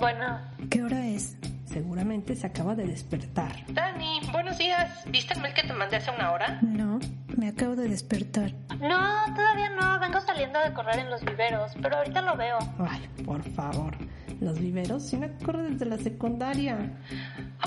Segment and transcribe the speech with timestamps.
[0.00, 0.40] Bueno.
[0.70, 1.36] ¿Qué hora es?
[1.66, 3.64] Seguramente se acaba de despertar.
[3.68, 5.04] Dani, buenos días.
[5.10, 6.58] ¿Viste el mail que te mandé hace una hora?
[6.62, 6.98] No,
[7.36, 8.50] me acabo de despertar.
[8.80, 10.00] No, todavía no.
[10.00, 12.58] Vengo saliendo de correr en los viveros, pero ahorita lo veo.
[12.78, 13.94] Ay, por favor.
[14.40, 16.78] Los viveros sí me corro desde la secundaria.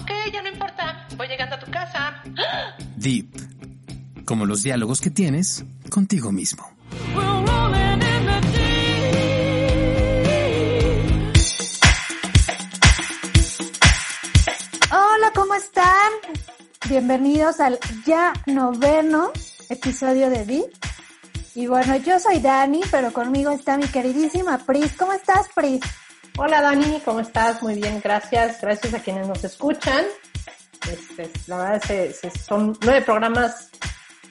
[0.01, 1.07] Ok, ya no importa.
[1.15, 2.23] Voy llegando a tu casa.
[2.95, 3.27] Deep.
[4.25, 6.72] Como los diálogos que tienes contigo mismo.
[16.93, 19.31] Bienvenidos al ya noveno
[19.67, 20.69] episodio de Deep.
[21.55, 24.95] Y bueno, yo soy Dani, pero conmigo está mi queridísima Pris.
[24.95, 25.81] ¿Cómo estás, Pris?
[26.37, 27.63] Hola Dani, ¿cómo estás?
[27.63, 28.61] Muy bien, gracias.
[28.61, 30.05] Gracias a quienes nos escuchan.
[30.87, 33.71] Este, la verdad es que son nueve programas,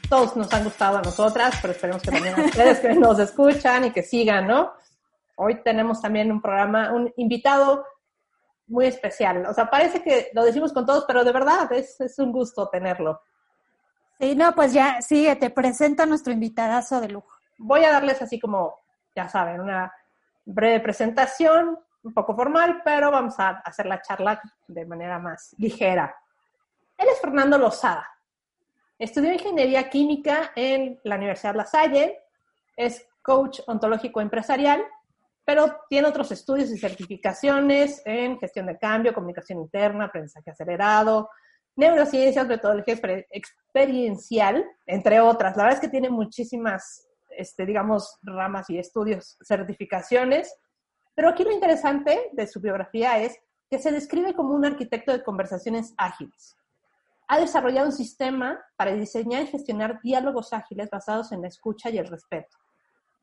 [0.09, 3.87] todos nos han gustado a nosotras, pero esperemos que también a ustedes que nos escuchan
[3.87, 4.71] y que sigan, ¿no?
[5.35, 7.85] Hoy tenemos también un programa, un invitado
[8.73, 9.45] muy especial.
[9.47, 12.69] O sea, parece que lo decimos con todos, pero de verdad es, es un gusto
[12.69, 13.21] tenerlo.
[14.19, 17.29] Sí, no, pues ya, sigue, te presento a nuestro invitadazo de lujo.
[17.59, 18.81] Voy a darles así como,
[19.15, 19.93] ya saben, una
[20.45, 26.17] breve presentación, un poco formal, pero vamos a hacer la charla de manera más ligera.
[26.97, 28.09] Él es Fernando Lozada.
[28.99, 32.23] Estudió ingeniería química en la Universidad La Salle,
[32.77, 34.83] es coach ontológico empresarial,
[35.45, 41.29] pero tiene otros estudios y certificaciones en gestión de cambio, comunicación interna, aprendizaje acelerado,
[41.75, 42.99] neurociencias, metodología
[43.31, 45.57] experiencial, entre otras.
[45.57, 50.55] La verdad es que tiene muchísimas, este, digamos, ramas y estudios, certificaciones,
[51.15, 53.37] pero aquí lo interesante de su biografía es
[53.71, 56.57] que se describe como un arquitecto de conversaciones ágiles.
[57.29, 61.99] Ha desarrollado un sistema para diseñar y gestionar diálogos ágiles basados en la escucha y
[61.99, 62.59] el respeto.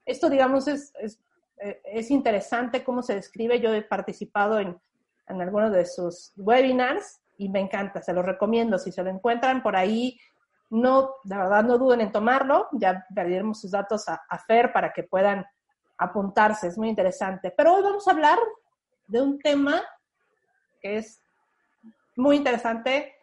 [0.06, 1.20] Esto, digamos, es, es,
[1.60, 3.60] es interesante cómo se describe.
[3.60, 4.80] Yo he participado en,
[5.28, 8.78] en algunos de sus webinars y me encanta, se los recomiendo.
[8.78, 10.20] Si se lo encuentran por ahí,
[10.70, 12.68] no, de verdad no duden en tomarlo.
[12.74, 15.46] Ya daremos sus datos a, a Fer para que puedan
[15.98, 17.52] apuntarse, es muy interesante.
[17.56, 18.40] Pero hoy vamos a hablar
[19.08, 19.82] de un tema
[20.82, 21.22] que es
[22.16, 23.14] muy interesante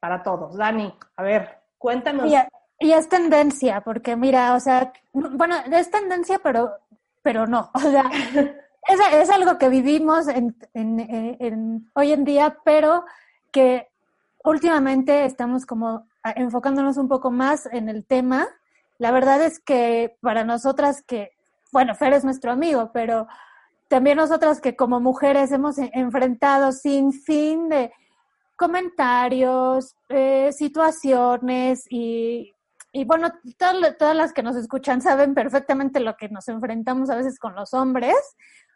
[0.00, 0.56] para todos.
[0.56, 2.30] Dani, a ver, cuéntanos.
[2.78, 6.72] Y, es tendencia, porque mira, o sea, bueno, es tendencia, pero,
[7.26, 7.72] pero no.
[7.74, 8.04] O sea,
[8.88, 11.00] es, es algo que vivimos en, en,
[11.40, 13.04] en, hoy en día, pero
[13.50, 13.88] que
[14.44, 18.46] últimamente estamos como enfocándonos un poco más en el tema.
[18.98, 21.32] La verdad es que para nosotras que
[21.72, 23.26] bueno, Fer es nuestro amigo, pero
[23.88, 27.92] también nosotras que como mujeres hemos enfrentado sin fin de
[28.54, 32.52] comentarios, eh, situaciones y,
[32.96, 37.16] y bueno, todas, todas las que nos escuchan saben perfectamente lo que nos enfrentamos a
[37.16, 38.16] veces con los hombres.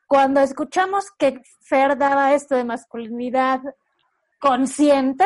[0.06, 3.60] Cuando escuchamos que Fer daba esto de masculinidad
[4.38, 5.24] consciente,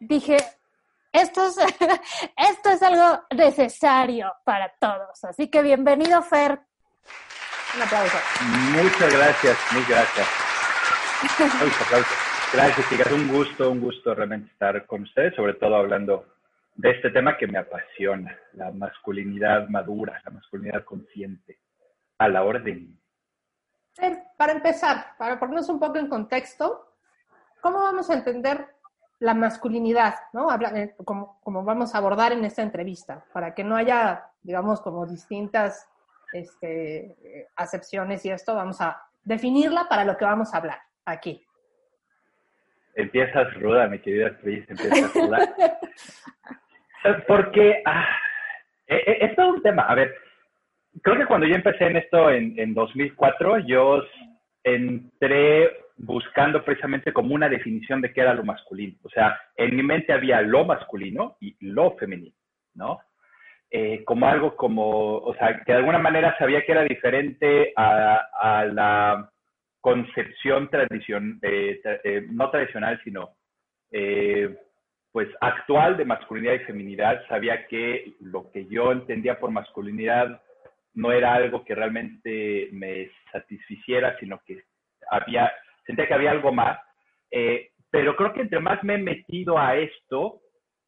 [0.00, 0.38] dije,
[1.12, 1.56] esto es,
[2.36, 5.22] esto es algo necesario para todos.
[5.22, 6.60] Así que bienvenido, Fer.
[7.76, 8.16] Un aplauso.
[8.72, 10.26] Muchas gracias, mil gracias.
[11.22, 12.10] Aplauso, aplauso.
[12.52, 13.12] Gracias, chicas.
[13.12, 16.35] Un gusto, un gusto realmente estar con ustedes, sobre todo hablando
[16.76, 21.58] de este tema que me apasiona, la masculinidad madura, la masculinidad consciente.
[22.18, 22.98] A la orden.
[24.38, 26.94] Para empezar, para ponernos un poco en contexto,
[27.60, 28.66] ¿cómo vamos a entender
[29.18, 30.48] la masculinidad, ¿no?
[31.04, 35.88] Como, como vamos a abordar en esta entrevista, para que no haya, digamos, como distintas
[36.32, 41.44] este, acepciones y esto, vamos a definirla para lo que vamos a hablar aquí.
[42.94, 45.54] Empiezas ruda, mi querida Cris, empiezas ruda.
[47.26, 48.06] Porque ah,
[48.86, 49.82] es todo un tema.
[49.82, 50.14] A ver,
[51.02, 54.02] creo que cuando yo empecé en esto en, en 2004, yo
[54.64, 58.96] entré buscando precisamente como una definición de qué era lo masculino.
[59.02, 62.36] O sea, en mi mente había lo masculino y lo femenino,
[62.74, 63.00] ¿no?
[63.70, 68.64] Eh, como algo como, o sea, que de alguna manera sabía que era diferente a,
[68.72, 69.30] la
[69.80, 73.30] concepción tradición, eh, eh, no tradicional, sino
[75.16, 77.26] pues actual de masculinidad y feminidad.
[77.26, 80.42] Sabía que lo que yo entendía por masculinidad
[80.92, 84.64] no era algo que realmente me satisficiera, sino que
[85.10, 85.50] había,
[85.86, 86.78] sentía que había algo más.
[87.90, 90.42] pero creo que entre más me he metido a esto,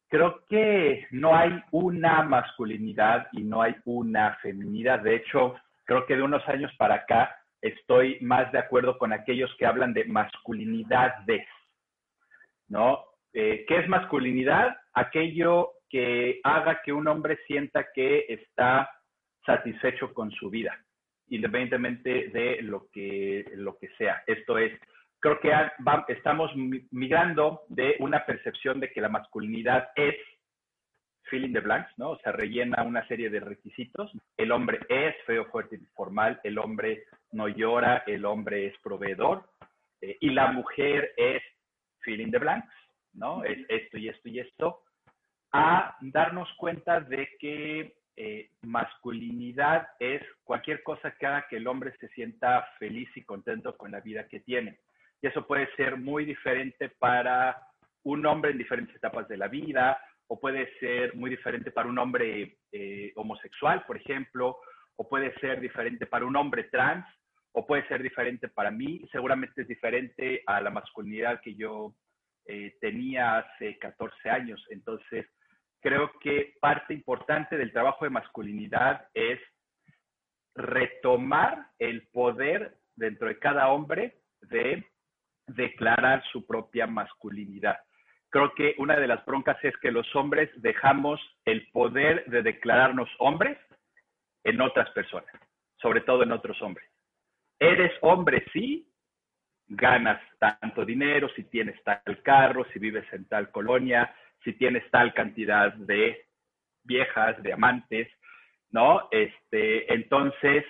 [0.09, 4.99] creo que no hay una masculinidad y no hay una feminidad.
[4.99, 5.55] De hecho,
[5.85, 9.91] creo que de unos años para acá estoy más de acuerdo con aquellos que hablan
[9.91, 11.47] de masculinidades,
[12.67, 13.08] ¿no?
[13.33, 14.77] Eh, ¿Qué es masculinidad?
[14.93, 18.89] Aquello que haga que un hombre sienta que está
[19.45, 20.77] satisfecho con su vida,
[21.29, 24.23] independientemente de lo que, lo que sea.
[24.27, 24.79] Esto es
[25.19, 25.51] creo que
[26.13, 26.51] estamos
[26.91, 30.15] migrando de una percepción de que la masculinidad es
[31.23, 32.11] filling the blanks, ¿no?
[32.11, 34.11] O sea, rellena una serie de requisitos.
[34.37, 39.47] El hombre es feo, fuerte y formal, el hombre no llora, el hombre es proveedor,
[40.01, 41.43] eh, y la mujer es
[42.01, 42.73] filling the blanks,
[43.13, 43.43] ¿no?
[43.43, 44.81] Es esto y esto y esto,
[45.51, 51.95] a darnos cuenta de que eh, masculinidad es cualquier cosa que haga que el hombre
[51.99, 54.79] se sienta feliz y contento con la vida que tiene.
[55.21, 57.57] Y eso puede ser muy diferente para
[58.03, 61.97] un hombre en diferentes etapas de la vida, o puede ser muy diferente para un
[61.97, 64.57] hombre eh, homosexual, por ejemplo,
[64.95, 67.05] o puede ser diferente para un hombre trans,
[67.51, 71.93] o puede ser diferente para mí, seguramente es diferente a la masculinidad que yo
[72.51, 74.65] eh, tenía hace 14 años.
[74.71, 75.27] Entonces,
[75.81, 79.39] creo que parte importante del trabajo de masculinidad es
[80.55, 84.83] retomar el poder dentro de cada hombre de
[85.45, 87.77] declarar su propia masculinidad.
[88.31, 93.09] Creo que una de las broncas es que los hombres dejamos el poder de declararnos
[93.19, 93.59] hombres
[94.43, 95.29] en otras personas,
[95.79, 96.89] sobre todo en otros hombres.
[97.59, 98.88] Eres hombre, sí,
[99.69, 104.13] ganas tanto dinero, si tienes tal carro, si vives en tal colonia,
[104.43, 106.25] si tienes tal cantidad de
[106.83, 108.09] viejas, de amantes,
[108.71, 109.07] ¿no?
[109.11, 110.65] Este, entonces,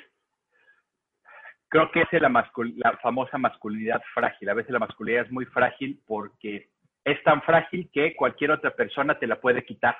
[1.69, 4.49] creo que es la, la famosa masculinidad frágil.
[4.49, 6.69] A veces la masculinidad es muy frágil porque
[7.05, 9.97] es tan frágil que cualquier otra persona te la puede quitar.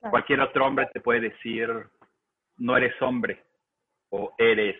[0.00, 1.68] Cualquier otro hombre te puede decir,
[2.56, 3.44] no eres hombre
[4.10, 4.76] o eres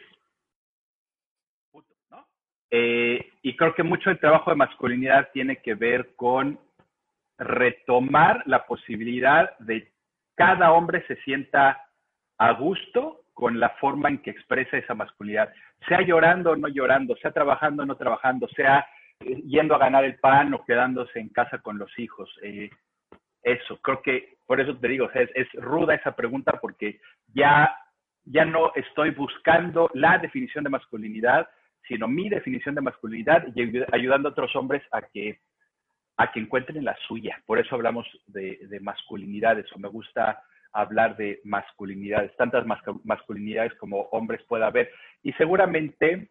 [2.70, 6.59] eh, y creo que mucho del trabajo de masculinidad tiene que ver con
[7.38, 9.91] retomar la posibilidad de
[10.35, 11.85] cada hombre se sienta
[12.38, 15.53] a gusto con la forma en que expresa esa masculinidad,
[15.87, 18.87] sea llorando o no llorando, sea trabajando o no trabajando, sea
[19.20, 22.29] eh, yendo a ganar el pan o quedándose en casa con los hijos.
[22.43, 22.70] Eh,
[23.43, 27.00] eso, creo que por eso te digo, es, es, ruda esa pregunta porque
[27.32, 27.73] ya,
[28.25, 31.49] ya no estoy buscando la definición de masculinidad,
[31.87, 35.41] sino mi definición de masculinidad y ayudando a otros hombres a que,
[36.17, 37.43] a que encuentren la suya.
[37.47, 40.43] Por eso hablamos de, de masculinidades, o me gusta
[40.73, 42.65] hablar de masculinidades, tantas
[43.05, 44.91] masculinidades como hombres pueda haber.
[45.23, 46.31] Y seguramente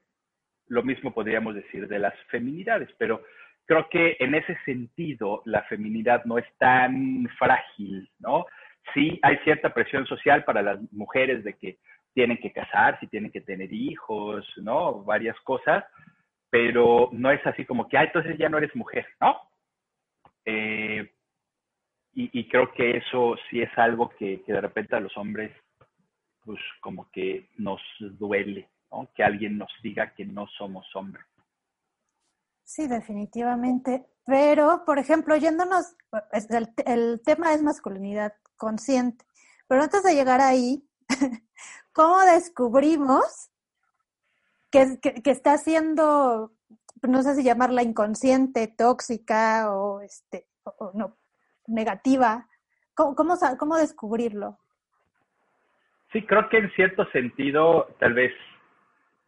[0.68, 3.24] lo mismo podríamos decir de las feminidades, pero
[3.66, 8.46] creo que en ese sentido la feminidad no es tan frágil, ¿no?
[8.94, 11.78] Sí hay cierta presión social para las mujeres de que
[12.18, 15.04] tienen que casar, si tienen que tener hijos, ¿no?
[15.04, 15.86] Varias cosas,
[16.50, 19.40] pero no es así como que, ah, entonces ya no eres mujer, ¿no?
[20.44, 21.14] Eh,
[22.16, 25.52] y, creo que eso sí es algo que, que, de repente a los hombres,
[26.44, 29.08] pues como que nos duele, ¿no?
[29.14, 31.24] Que alguien nos diga que no somos hombres.
[32.64, 34.08] Sí, definitivamente.
[34.26, 35.96] Pero, por ejemplo, yéndonos,
[36.32, 39.24] el, el tema es masculinidad consciente.
[39.68, 40.87] Pero antes de llegar ahí,
[41.98, 43.50] ¿cómo descubrimos
[44.70, 46.52] que, está siendo,
[47.02, 50.46] no sé si llamarla inconsciente, tóxica o, este,
[50.94, 51.18] no,
[51.66, 52.48] negativa?
[52.94, 54.60] ¿Cómo, cómo, descubrirlo?
[56.12, 58.34] Sí, creo que en cierto sentido, tal vez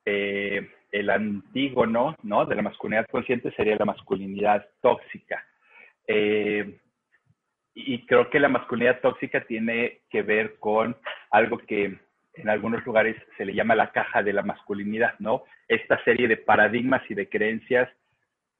[0.06, 2.46] eh, el antígono ¿no?
[2.46, 5.44] de la masculinidad consciente sería la masculinidad tóxica.
[6.08, 6.80] Eh,
[7.74, 10.98] y creo que la masculinidad tóxica tiene que ver con
[11.32, 11.98] algo que
[12.34, 15.44] en algunos lugares se le llama la caja de la masculinidad, ¿no?
[15.68, 17.90] Esta serie de paradigmas y de creencias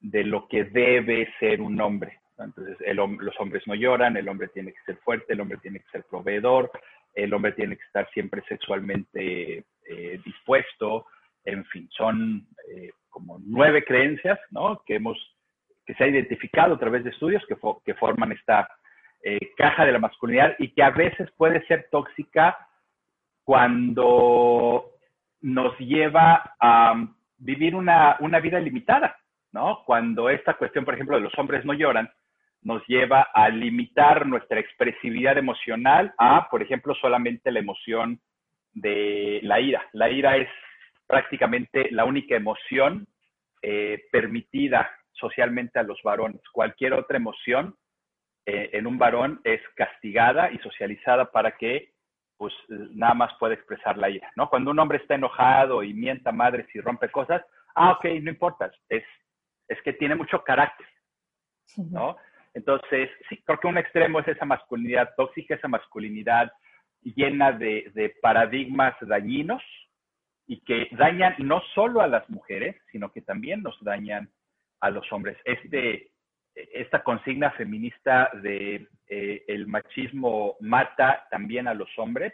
[0.00, 2.18] de lo que debe ser un hombre.
[2.38, 5.90] Entonces, los hombres no lloran, el hombre tiene que ser fuerte, el hombre tiene que
[5.90, 6.70] ser proveedor,
[7.14, 11.06] el hombre tiene que estar siempre sexualmente eh, dispuesto,
[11.44, 14.82] en fin, son eh, como nueve creencias, ¿no?
[14.86, 15.18] Que hemos,
[15.84, 18.68] que se ha identificado a través de estudios que, que forman esta
[19.22, 22.56] eh, caja de la masculinidad y que a veces puede ser tóxica
[23.44, 24.92] cuando
[25.40, 26.94] nos lleva a
[27.38, 29.16] vivir una, vida limitada,
[29.52, 29.82] ¿no?
[29.84, 32.10] Cuando esta cuestión, por ejemplo, de los hombres no lloran,
[32.62, 38.20] nos lleva a limitar nuestra expresividad emocional a, por ejemplo, solamente la emoción
[38.72, 39.82] de la ira.
[39.92, 40.48] La ira es
[41.06, 43.06] prácticamente la única emoción
[43.62, 46.40] eh, permitida socialmente a los varones.
[46.52, 47.74] Cualquier otra emoción
[48.46, 51.92] eh, en un varón es castigada y socializada para que
[52.36, 54.48] pues nada más puede expresar la ira, ¿no?
[54.48, 57.42] Cuando un hombre está enojado y mienta madres y rompe cosas,
[57.74, 59.04] ah, ok, no importa, es,
[59.68, 60.86] es que tiene mucho carácter,
[61.76, 62.16] ¿no?
[62.54, 66.50] Entonces, sí, creo que un extremo es esa masculinidad tóxica, esa masculinidad
[67.02, 69.62] llena de, paradigmas dañinos,
[70.46, 74.30] y que dañan no solo a las mujeres, sino que también nos dañan
[74.80, 75.38] a los hombres.
[75.44, 76.09] Este,
[76.54, 82.32] esta consigna feminista de eh, el machismo mata también a los hombres,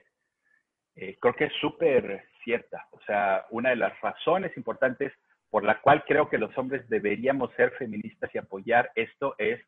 [0.94, 2.86] eh, creo que es súper cierta.
[2.92, 5.12] O sea, una de las razones importantes
[5.50, 9.60] por la cual creo que los hombres deberíamos ser feministas y apoyar esto es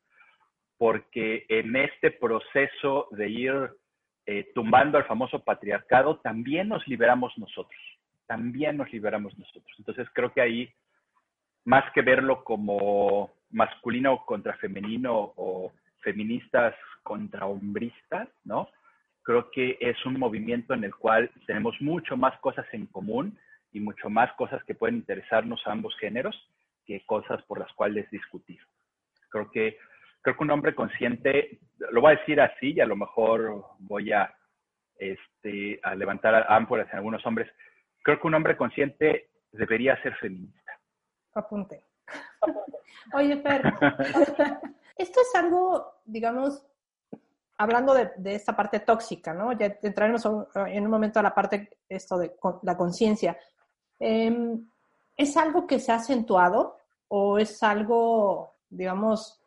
[0.77, 3.69] porque en este proceso de ir
[4.25, 7.81] eh, tumbando al famoso patriarcado, también nos liberamos nosotros,
[8.27, 9.75] también nos liberamos nosotros.
[9.77, 10.73] Entonces creo que ahí,
[11.65, 18.69] más que verlo como masculino contra femenino o feministas contra hombristas, ¿no?
[19.23, 23.37] Creo que es un movimiento en el cual tenemos mucho más cosas en común
[23.71, 26.35] y mucho más cosas que pueden interesarnos a ambos géneros
[26.85, 28.59] que cosas por las cuales discutir.
[29.29, 29.77] Creo que,
[30.21, 31.59] creo que un hombre consciente,
[31.91, 34.33] lo voy a decir así y a lo mejor voy a,
[34.97, 37.51] este, a levantar ámporas en algunos hombres,
[38.01, 40.79] creo que un hombre consciente debería ser feminista.
[41.35, 41.88] Apunte.
[43.13, 43.61] Oye, Fer,
[44.97, 46.65] esto es algo, digamos,
[47.57, 49.51] hablando de, esta parte tóxica, ¿no?
[49.51, 50.25] Ya entraremos
[50.67, 53.37] en un momento a la parte esto de la conciencia.
[53.99, 54.69] Em,
[55.17, 56.77] ¿Es algo que se ha acentuado
[57.09, 59.41] o es algo, digamos,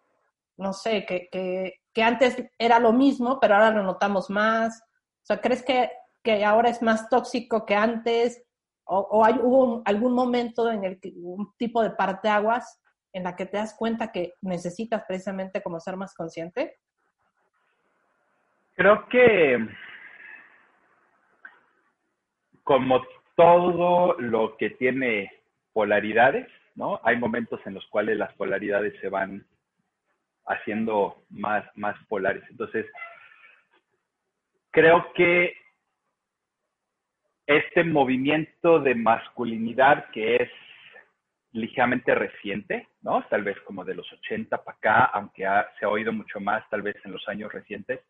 [0.59, 4.83] no sé, que, que, antes era lo mismo, pero ahora lo notamos más?
[4.83, 5.91] O sea, ¿crees que,
[6.23, 8.43] que ahora es más tóxico que antes?
[8.85, 12.81] ¿O, o hay, hubo algún momento en el que un tipo de parteaguas
[13.13, 16.79] en la que te das cuenta que necesitas precisamente como ser más consciente?
[18.75, 19.69] Creo que
[22.65, 23.03] como
[23.37, 25.31] todo lo que tiene
[25.73, 27.01] polaridades, ¿no?
[27.03, 29.47] Hay momentos en los cuales las polaridades se van
[30.47, 32.43] haciendo más, más polares.
[32.51, 32.87] Entonces,
[34.71, 35.55] creo que
[37.57, 40.51] este movimiento de masculinidad que es
[41.53, 43.23] ligeramente reciente, ¿no?
[43.29, 45.45] Tal vez como de los 80 para acá, aunque
[45.79, 48.01] se ha oído mucho más tal vez en los años recientes,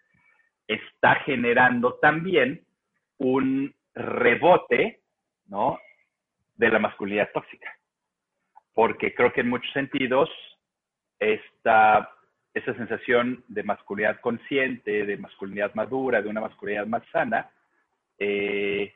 [0.66, 2.64] está generando también
[3.18, 5.00] un rebote
[5.46, 5.78] ¿no?
[6.56, 7.76] de la masculinidad tóxica.
[8.74, 10.30] Porque creo que en muchos sentidos
[11.18, 12.10] esta,
[12.54, 17.50] esa sensación de masculinidad consciente, de masculinidad madura, de una masculinidad más sana,
[18.18, 18.94] eh,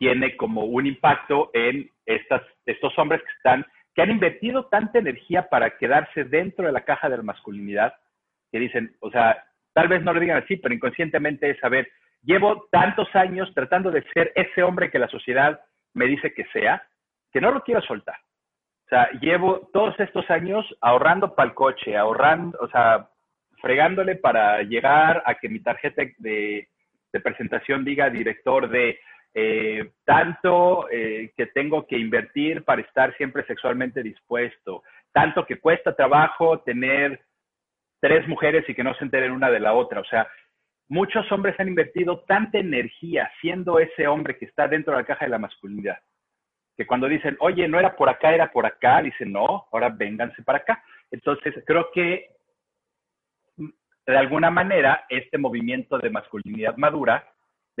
[0.00, 5.50] tiene como un impacto en estas, estos hombres que están, que han invertido tanta energía
[5.50, 7.92] para quedarse dentro de la caja de la masculinidad,
[8.50, 11.86] que dicen, o sea, tal vez no lo digan así, pero inconscientemente es saber,
[12.22, 15.60] llevo tantos años tratando de ser ese hombre que la sociedad
[15.92, 16.82] me dice que sea,
[17.30, 18.16] que no lo quiero soltar.
[18.86, 23.06] O sea, llevo todos estos años ahorrando para el coche, ahorrando, o sea,
[23.60, 26.68] fregándole para llegar a que mi tarjeta de,
[27.22, 28.98] presentación diga director de
[29.34, 34.82] eh, tanto eh, que tengo que invertir para estar siempre sexualmente dispuesto,
[35.12, 37.20] tanto que cuesta trabajo tener
[38.00, 40.00] tres mujeres y que no se enteren una de la otra.
[40.00, 40.28] O sea,
[40.88, 45.26] muchos hombres han invertido tanta energía siendo ese hombre que está dentro de la caja
[45.26, 45.98] de la masculinidad,
[46.76, 50.42] que cuando dicen, oye, no era por acá, era por acá, dicen, no, ahora vénganse
[50.42, 50.82] para acá.
[51.10, 52.30] Entonces, creo que
[54.06, 57.28] de alguna manera este movimiento de masculinidad madura,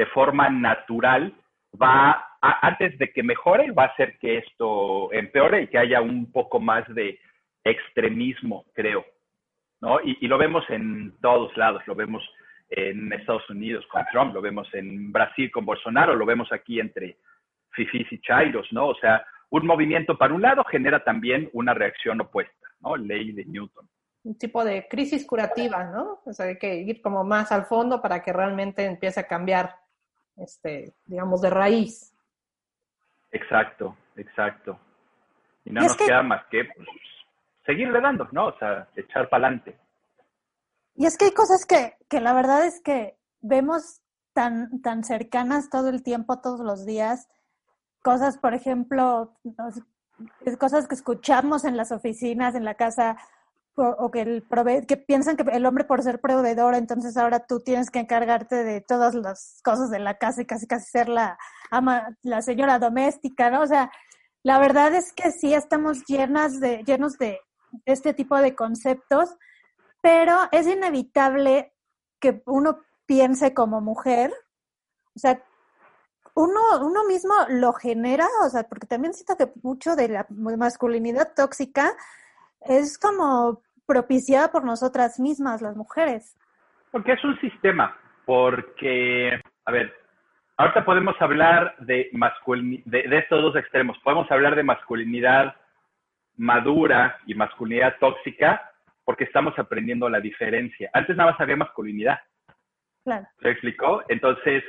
[0.00, 1.34] de forma natural,
[1.80, 6.32] va, antes de que mejore, va a hacer que esto empeore y que haya un
[6.32, 7.18] poco más de
[7.64, 9.04] extremismo, creo.
[9.82, 10.00] ¿no?
[10.02, 12.22] Y, lo vemos en todos lados, lo vemos
[12.70, 17.18] en Estados Unidos con Trump, lo vemos en Brasil con Bolsonaro, lo vemos aquí entre
[17.72, 18.86] fifis y chairos, ¿no?
[18.86, 22.96] O sea, un movimiento para un lado genera también una reacción opuesta, ¿no?
[22.96, 23.86] Ley de Newton.
[24.22, 26.20] Un tipo de crisis curativa, ¿no?
[26.24, 29.79] O sea, hay que ir como más al fondo para que realmente empiece a cambiar,
[30.40, 32.12] este, digamos, de raíz.
[33.30, 34.78] Exacto, exacto.
[35.64, 36.88] Y no nos queda más que pues,
[37.64, 38.46] seguirle dando, ¿no?
[38.46, 39.78] O sea, echar para adelante.
[40.96, 44.00] Y es que hay cosas que, que la verdad es que vemos
[44.32, 47.28] tan, tan cercanas todo el tiempo, todos los días.
[48.02, 49.36] Cosas, por ejemplo,
[50.58, 53.16] cosas que escuchamos en las oficinas, en la casa,
[53.82, 57.60] o, que, el prove que piensan que el hombre por ser proveedor, entonces ahora tú
[57.60, 61.38] tienes que encargarte de todas las cosas de la casa y casi casi ser la
[61.70, 63.62] ama, la señora doméstica, ¿no?
[63.62, 63.90] O sea,
[64.42, 67.40] la verdad es que sí estamos llenas de, llenos de,
[67.84, 69.36] este tipo de conceptos,
[70.00, 71.72] pero es inevitable
[72.18, 74.32] que uno piense como mujer,
[75.14, 75.42] o sea,
[76.34, 81.32] uno, uno mismo lo genera, o sea, porque también siento que mucho de la masculinidad
[81.34, 81.94] tóxica
[82.60, 86.38] es como propiciada por nosotras mismas, las mujeres.
[86.92, 89.92] Porque es un sistema, porque, a ver,
[90.58, 92.08] ahorita podemos hablar de,
[92.84, 93.98] de, de estos dos extremos.
[94.04, 95.56] Podemos hablar de masculinidad
[96.36, 98.62] madura y masculinidad tóxica
[99.04, 100.88] porque estamos aprendiendo la diferencia.
[100.92, 102.20] Antes nada más había masculinidad.
[103.02, 103.26] Claro.
[103.42, 104.04] ¿Se explicó?
[104.08, 104.62] Entonces,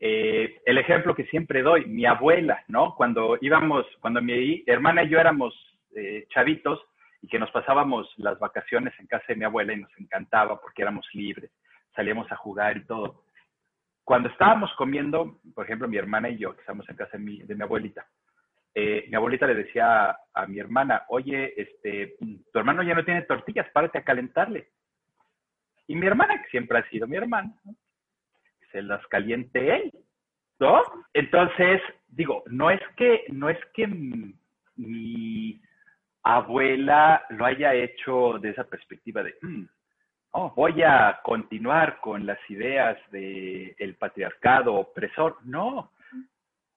[0.00, 2.96] eh, el ejemplo que siempre doy, mi abuela, ¿no?
[2.96, 5.54] Cuando íbamos, cuando mi hermana y yo éramos
[5.94, 6.80] eh, chavitos
[7.24, 10.82] y que nos pasábamos las vacaciones en casa de mi abuela y nos encantaba porque
[10.82, 11.50] éramos libres,
[11.96, 13.24] salíamos a jugar y todo.
[14.04, 17.62] Cuando estábamos comiendo, por ejemplo, mi hermana y yo, que estábamos en casa de mi,
[17.62, 18.06] abuelita,
[18.74, 22.18] eh, mi abuelita le decía a, mi hermana, oye, este,
[22.52, 24.68] tu hermano ya no tiene tortillas, párate a calentarle.
[25.86, 27.54] Y mi hermana, que siempre ha sido mi hermana,
[28.70, 29.92] se las caliente él,
[30.60, 30.82] ¿no?
[31.14, 33.86] Entonces, digo, no es que, no es que
[34.76, 35.58] mi
[36.24, 39.66] abuela lo haya hecho de esa perspectiva de, "Mm,
[40.32, 45.36] oh, voy a continuar con las ideas del patriarcado opresor.
[45.44, 45.92] No.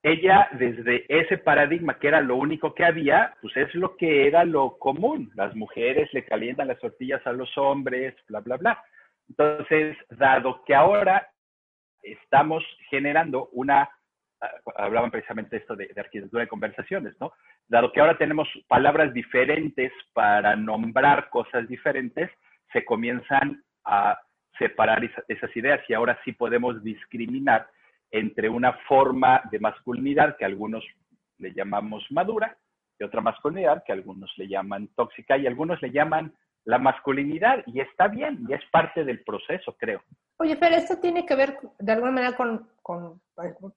[0.04, 4.46] Ella, desde ese paradigma que era lo único que había, pues es lo que era
[4.46, 5.32] lo común.
[5.36, 8.84] Las mujeres le calientan las tortillas a los hombres, bla, bla, bla.
[9.28, 11.28] Entonces, dado que ahora
[12.04, 13.90] estamos generando una,
[14.76, 17.34] hablaban precisamente esto de, arquitectura de conversaciones, ¿no?
[17.68, 22.30] Dado que ahora tenemos palabras diferentes para nombrar cosas diferentes,
[22.72, 24.20] se comienzan a
[24.58, 27.68] separar esa- esas ideas y ahora sí podemos discriminar
[28.12, 30.84] entre una forma de masculinidad que algunos
[31.40, 32.58] le llamamos madura
[33.00, 36.34] y otra masculinidad que algunos le llaman tóxica y algunos le llaman
[36.68, 40.02] la masculinidad y está bien y es parte del proceso, creo.
[40.38, 43.22] Oye, Fer, esto tiene que ver de alguna manera con, con-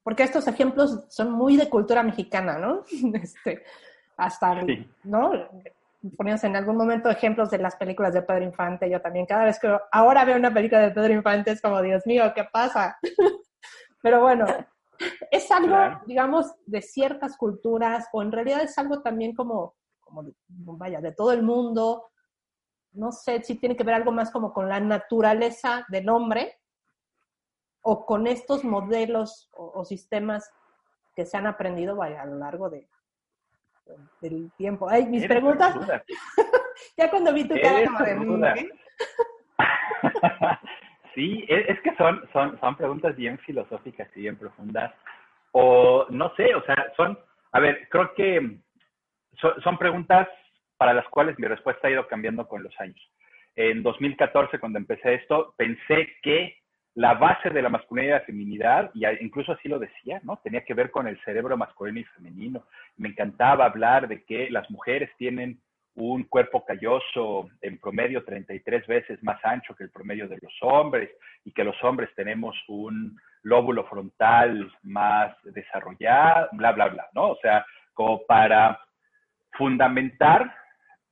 [0.02, 2.82] porque estos ejemplos son muy de cultura mexicana, ¿no?
[3.14, 3.62] Este,
[4.16, 4.90] hasta, Sí.
[5.04, 5.32] ¿no?
[6.16, 9.60] Ponías en algún momento ejemplos de las películas de Pedro Infante, yo también, cada vez
[9.60, 12.98] que ahora veo una película de Pedro Infante es como, Dios mío, ¿qué pasa?
[14.02, 14.46] Pero bueno,
[15.30, 16.00] es algo, Claro.
[16.06, 20.24] digamos, de ciertas culturas, o en realidad es algo también como, como,
[20.76, 22.06] vaya, de todo el mundo,
[22.92, 26.58] no sé si tiene que ver algo más como con la naturaleza del hombre
[27.82, 30.50] o con estos modelos o, o sistemas
[31.14, 32.88] que se han aprendido vaya, a lo largo de,
[34.20, 34.88] del tiempo.
[34.88, 35.76] Ay, mis preguntas,
[36.96, 37.84] ya cuando vi tu cara
[38.16, 38.54] como de...
[38.54, 38.70] ¿qué?
[41.14, 44.92] sí, es, es que son, son, son preguntas bien filosóficas y bien profundas.
[45.52, 47.18] O no sé, o sea, son,
[47.52, 48.58] a ver, creo que
[49.40, 50.28] son, son preguntas
[50.80, 52.98] para las cuales mi respuesta ha ido cambiando con los años.
[53.54, 56.56] En 2014, cuando empecé esto, pensé que
[56.94, 60.38] la base de la masculinidad y la feminidad, y incluso así lo decía, ¿no?
[60.42, 62.64] Tenía que ver con el cerebro masculino y femenino.
[62.96, 65.60] Me encantaba hablar de que las mujeres tienen
[65.96, 71.10] un cuerpo calloso en promedio 33 veces más ancho que el promedio de los hombres
[71.44, 77.32] y que los hombres tenemos un lóbulo frontal más desarrollado, bla, bla, bla, ¿no?
[77.32, 78.80] O sea, como para
[79.52, 80.54] fundamentar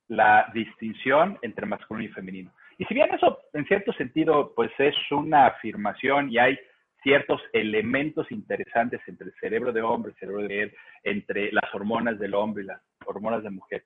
[0.09, 2.51] la distinción entre masculino y femenino.
[2.77, 6.59] Y si bien eso, en cierto sentido, pues es una afirmación y hay
[7.01, 12.19] ciertos elementos interesantes entre el cerebro de hombre, el cerebro de mujer, entre las hormonas
[12.19, 13.85] del hombre y las hormonas de mujer.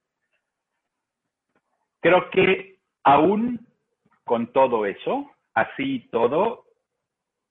[2.02, 3.68] Creo que aún
[4.24, 6.66] con todo eso, así y todo,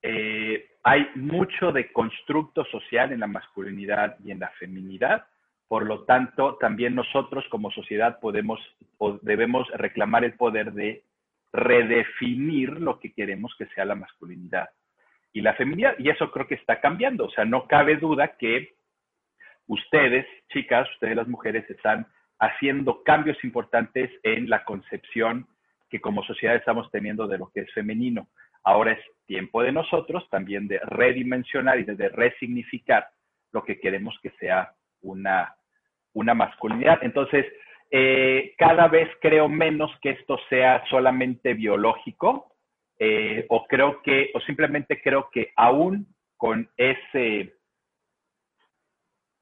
[0.02, 5.26] eh, hay mucho de constructo social en la masculinidad y en la feminidad.
[5.72, 8.60] Por lo tanto, también nosotros como sociedad podemos
[8.98, 11.02] o debemos reclamar el poder de
[11.50, 14.68] redefinir lo que queremos que sea la masculinidad
[15.32, 15.94] y la feminidad.
[15.98, 17.24] Y eso creo que está cambiando.
[17.24, 18.74] O sea, no cabe duda que
[19.66, 22.06] ustedes, chicas, ustedes las mujeres, están
[22.38, 25.46] haciendo cambios importantes en la concepción
[25.88, 28.28] que como sociedad estamos teniendo de lo que es femenino.
[28.62, 33.08] Ahora es tiempo de nosotros también de redimensionar y de resignificar
[33.52, 35.56] lo que queremos que sea una,
[36.14, 36.98] una masculinidad.
[37.02, 37.46] Entonces,
[37.90, 42.54] eh, cada vez creo menos que esto sea solamente biológico,
[42.98, 47.54] eh, o creo que, o simplemente creo que aún con ese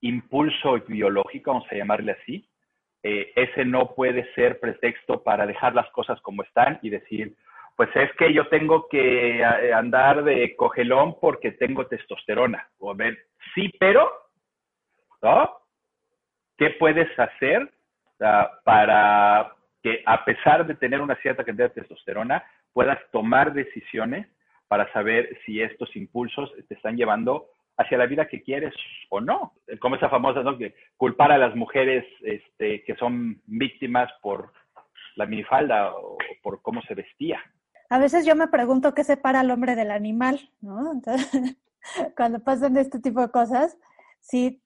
[0.00, 2.48] impulso biológico, vamos a llamarle así,
[3.02, 7.36] eh, ese no puede ser pretexto para dejar las cosas como están y decir,
[7.76, 12.68] pues es que yo tengo que andar de cogelón porque tengo testosterona.
[12.78, 13.16] O a ver,
[13.54, 14.10] sí, pero,
[15.22, 15.60] ¿no?
[16.60, 17.62] ¿Qué puedes hacer
[18.20, 18.24] uh,
[18.64, 19.50] para
[19.82, 22.44] que a pesar de tener una cierta cantidad de testosterona,
[22.74, 24.26] puedas tomar decisiones
[24.68, 27.46] para saber si estos impulsos te están llevando
[27.78, 28.74] hacia la vida que quieres
[29.08, 29.54] o no.
[29.80, 30.58] Como esa famosa, ¿no?
[30.58, 34.52] Que culpar a las mujeres este, que son víctimas por
[35.16, 37.40] la minifalda o por cómo se vestía.
[37.88, 40.92] A veces yo me pregunto qué separa al hombre del animal, ¿no?
[40.92, 41.56] Entonces,
[42.18, 43.78] cuando pasan este tipo de cosas,
[44.20, 44.60] sí,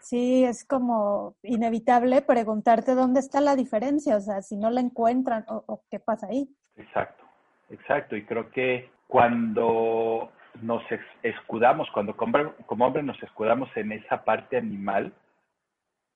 [0.00, 5.44] sí es como inevitable preguntarte dónde está la diferencia, o sea, si no la encuentran
[5.48, 6.48] o, qué pasa ahí.
[6.76, 7.24] Exacto,
[7.70, 8.16] exacto.
[8.16, 10.30] Y creo que cuando
[10.62, 10.82] nos
[11.22, 15.12] escudamos, cuando como, como hombres nos escudamos en esa parte animal,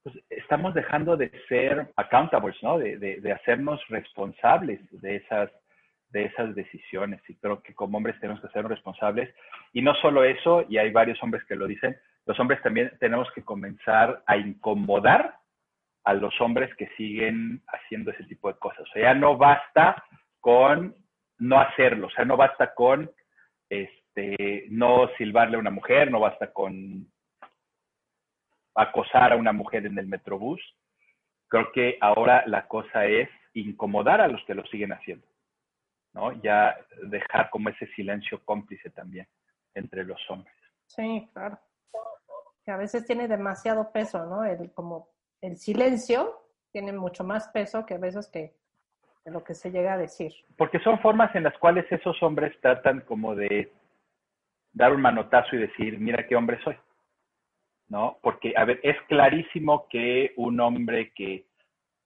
[0.03, 2.79] pues estamos dejando de ser accountables, ¿no?
[2.79, 5.51] De hacernos responsables de esas
[6.15, 7.21] de esas decisiones.
[7.29, 9.35] Y creo que como hombres tenemos que ser responsables.
[9.75, 11.95] Y no solo eso, y hay varios hombres que lo dicen,
[12.27, 15.39] los hombres también tenemos que comenzar a incomodar
[16.05, 18.81] a los hombres que siguen haciendo ese tipo de cosas.
[18.81, 20.05] O sea, ya no basta
[20.41, 20.95] con
[21.39, 23.11] no hacerlo, o sea, no basta con
[23.69, 27.07] este, no silbarle a una mujer, no basta con
[28.75, 30.61] acosar a una mujer en el metrobús.
[31.49, 35.27] Creo que ahora la cosa es incomodar a los que lo siguen haciendo.
[36.13, 36.33] ¿no?
[36.43, 39.27] Ya dejar como ese silencio cómplice también
[39.75, 40.55] entre los hombres.
[40.87, 41.59] Sí, claro.
[42.65, 44.45] Que a veces tiene demasiado peso, ¿no?
[44.45, 45.09] El, como
[45.41, 46.41] el silencio
[46.73, 48.55] tiene mucho más peso que a veces que,
[49.27, 50.33] lo que se llega a decir.
[50.57, 53.73] Porque son formas en las cuales esos hombres tratan como de
[54.73, 56.77] dar un manotazo y decir, mira qué hombre soy.
[57.89, 58.19] ¿No?
[58.23, 61.47] Porque, a ver, es clarísimo que un hombre que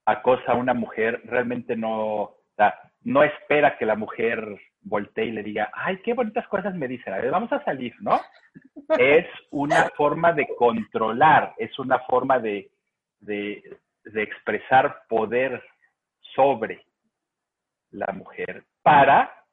[0.04, 2.34] acosa a una mujer realmente no,
[3.04, 7.12] no espera que la mujer voltee y le diga, ay, qué bonitas cosas me dicen,
[7.12, 8.20] a ver, vamos a salir, ¿no?
[8.98, 12.70] es una forma de controlar, es una forma de,
[13.20, 13.78] de,
[14.14, 15.62] expresar poder
[16.34, 16.84] sobre
[17.90, 19.44] la mujer para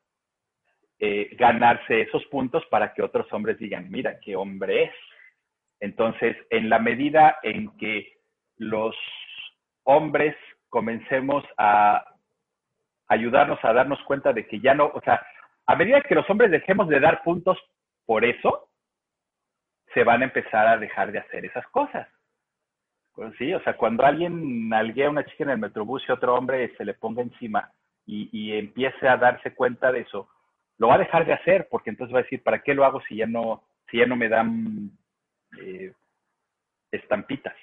[1.00, 4.96] eh, ganarse esos puntos para que otros hombres digan, mira, qué hombre es.
[5.82, 8.14] Entonces, en la medida en que
[8.58, 8.96] los
[9.84, 10.36] hombres
[10.70, 12.15] comencemos a
[13.08, 15.26] ayudarnos a darnos cuenta de que ya no, o sea,
[15.66, 17.58] a medida que los hombres dejemos de dar puntos
[18.06, 18.70] por eso,
[19.94, 22.08] se van a empezar a dejar de hacer esas cosas.
[23.14, 26.36] Pues sí, o sea, cuando alguien alguea a una chica en el metrobús y otro
[26.36, 27.72] hombre se le ponga encima
[28.06, 30.30] y, y, empiece a darse cuenta de eso,
[30.78, 33.02] lo va a dejar de hacer porque entonces va a decir, ¿para qué lo hago
[33.08, 34.92] si ya no, si ya no me dan
[35.60, 35.94] eh,
[36.92, 37.56] estampitas?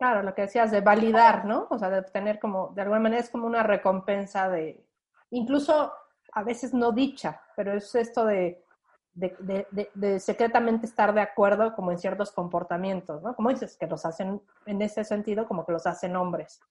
[0.00, 1.66] Claro, lo que decías de validar, ¿no?
[1.68, 4.82] O sea, de tener como, de alguna manera es como una recompensa de,
[5.28, 5.92] incluso
[6.32, 8.64] a veces no dicha, pero es esto de,
[9.12, 13.36] de, de, secretamente estar de acuerdo como en ciertos comportamientos, ¿no?
[13.36, 16.62] Como dices, que los hacen, en ese sentido, como que los hacen hombres.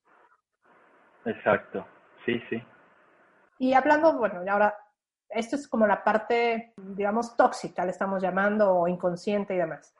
[1.23, 1.85] Exacto,
[2.25, 2.59] sí, sí.
[3.59, 4.75] Y hablando, bueno, y ahora,
[5.29, 9.93] esto es como la parte, digamos, tóxica, le estamos llamando, o inconsciente y demás.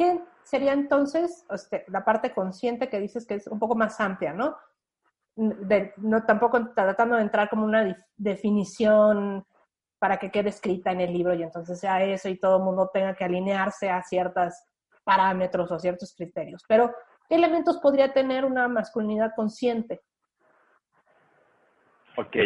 [0.00, 4.32] ¿Qué sería entonces este, la parte consciente que dices que es un poco más amplia,
[4.32, 4.56] ¿no?
[5.36, 9.44] no tampoco tratando de entrar como una definición
[9.98, 12.90] para que quede escrita en el libro y entonces sea eso y todo el mundo
[12.94, 14.54] tenga que alinearse a ciertos
[15.04, 16.64] parámetros o ciertos criterios.
[16.66, 16.94] Pero,
[17.28, 20.00] ¿qué elementos podría tener una masculinidad consciente?
[22.16, 22.36] Ok.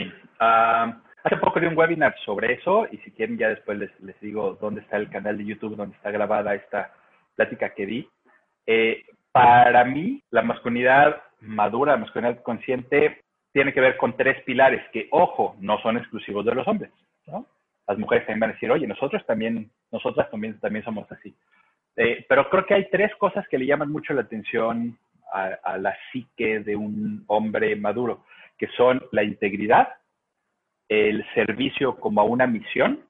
[0.40, 4.18] Ah, hace poco di un webinar sobre eso y si quieren ya después les, les
[4.18, 6.92] digo dónde está el canal de YouTube donde está grabada esta
[7.34, 8.08] plática que di.
[8.66, 14.82] Eh, para mí, la masculinidad madura, la masculinidad consciente, tiene que ver con tres pilares
[14.92, 16.90] que, ojo, no son exclusivos de los hombres.
[17.26, 17.46] ¿no?
[17.86, 21.34] Las mujeres también van a decir, oye, nosotros también, nosotras también, también somos así.
[21.96, 24.98] Eh, pero creo que hay tres cosas que le llaman mucho la atención
[25.32, 28.24] a, a, la psique de un hombre maduro,
[28.58, 29.88] que son la integridad,
[30.88, 33.04] el servicio como a una misión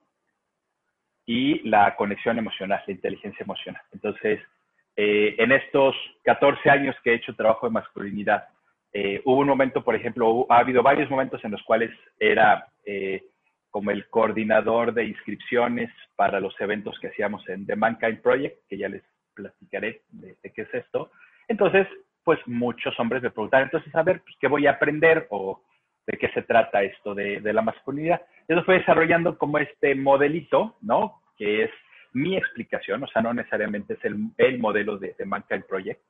[1.25, 3.81] y la conexión emocional, la inteligencia emocional.
[3.91, 4.39] Entonces,
[4.95, 8.47] eh, en estos 14 años que he hecho trabajo de masculinidad,
[8.93, 13.23] eh, hubo un momento, por ejemplo, ha habido varios momentos en los cuales era eh,
[13.69, 18.77] como el coordinador de inscripciones para los eventos que hacíamos en The Mankind Project, que
[18.77, 21.11] ya les platicaré de, qué es esto.
[21.49, 21.87] Entonces,
[22.23, 25.61] pues muchos hombres me preguntaron, entonces, a ver, pues, ¿qué voy a aprender o
[26.07, 28.21] de qué se trata esto de, de la masculinidad?
[28.47, 31.21] Eso fue desarrollando como este modelito, ¿no?
[31.37, 31.71] Que es
[32.13, 36.01] mi explicación, o sea, no necesariamente es el, el modelo de, de Mankind Project,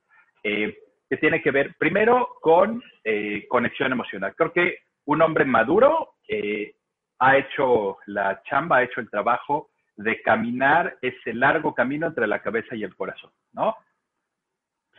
[0.44, 0.78] eh,
[1.08, 4.34] que tiene que ver primero con eh, conexión emocional.
[4.36, 6.74] Creo que un hombre maduro eh,
[7.18, 12.40] ha hecho la chamba, ha hecho el trabajo de caminar ese largo camino entre la
[12.40, 13.74] cabeza y el corazón, ¿no?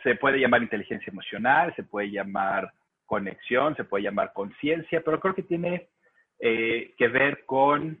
[0.02, 2.72] Se puede llamar inteligencia emocional, se puede llamar
[3.08, 5.88] conexión, se puede llamar conciencia, pero creo que tiene
[6.38, 7.98] que ver con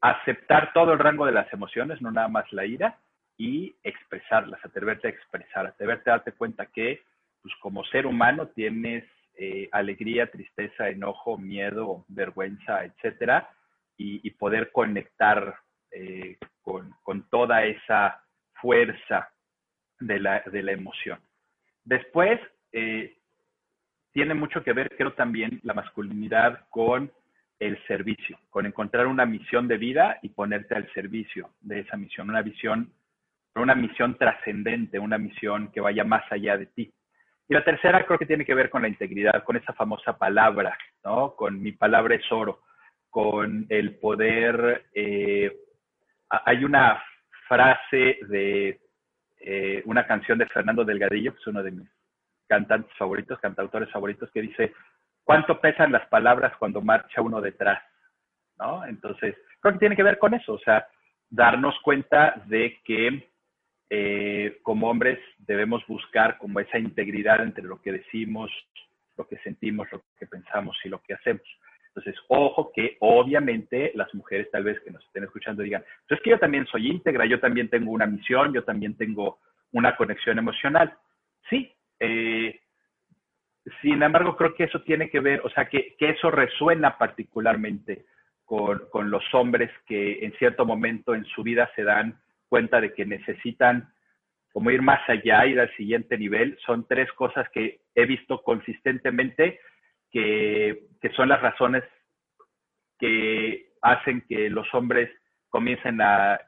[0.00, 2.98] aceptar todo el rango de las emociones, no nada más la ira,
[3.38, 7.02] y expresarlas, atreverte a expresar, atreverte a darte cuenta que,
[7.40, 9.04] pues como ser humano tienes
[9.36, 13.48] eh, alegría, tristeza, enojo, miedo, vergüenza, etcétera,
[13.96, 15.54] y, poder conectar
[15.92, 19.30] eh, con, con, toda esa fuerza
[20.00, 21.20] de la, de la emoción.
[21.84, 22.40] Después,
[22.72, 23.16] eh,
[24.12, 27.10] tiene mucho que ver, creo también, la masculinidad con
[27.58, 32.28] el servicio, con encontrar una misión de vida y ponerte al servicio de esa misión,
[32.28, 32.92] una visión,
[33.54, 36.92] una misión trascendente, una misión que vaya más allá de ti.
[37.48, 40.76] Y la tercera creo que tiene que ver con la integridad, con esa famosa palabra,
[41.04, 41.34] ¿no?
[41.36, 42.62] Con mi palabra es oro,
[43.10, 44.86] con el poder.
[44.94, 45.54] Eh,
[46.28, 47.02] hay una
[47.46, 48.80] frase de
[49.42, 51.88] eh, una canción de Fernando Delgadillo, que es uno de mis
[52.46, 54.72] cantantes favoritos, cantautores favoritos, que dice,
[55.24, 57.82] ¿cuánto pesan las palabras cuando marcha uno detrás?
[58.58, 58.84] ¿No?
[58.84, 60.86] Entonces, creo que tiene que ver con eso, o sea,
[61.28, 63.28] darnos cuenta de que
[63.90, 68.50] eh, como hombres debemos buscar como esa integridad entre lo que decimos,
[69.16, 71.42] lo que sentimos, lo que pensamos y lo que hacemos.
[71.94, 76.24] Entonces, ojo que obviamente las mujeres tal vez que nos estén escuchando digan, pues es
[76.24, 79.40] que yo también soy íntegra, yo también tengo una misión, yo también tengo
[79.72, 80.94] una conexión emocional.
[81.50, 82.60] Sí, eh,
[83.82, 88.06] sin embargo, creo que eso tiene que ver, o sea, que, eso resuena particularmente
[88.46, 92.94] con, con, los hombres que en cierto momento en su vida se dan cuenta de
[92.94, 93.92] que necesitan
[94.52, 96.58] como ir más allá, ir al siguiente nivel.
[96.64, 99.60] Son tres cosas que he visto consistentemente
[100.12, 101.82] que, son las razones
[102.98, 105.10] que hacen que los hombres
[105.48, 106.40] comiencen a,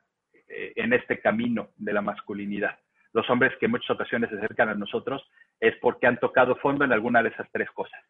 [0.48, 2.79] eh, en este camino de la masculinidad.
[3.12, 5.29] Los hombres que en muchas ocasiones se acercan a nosotros
[5.61, 8.00] es porque han tocado fondo en alguna de esas tres cosas.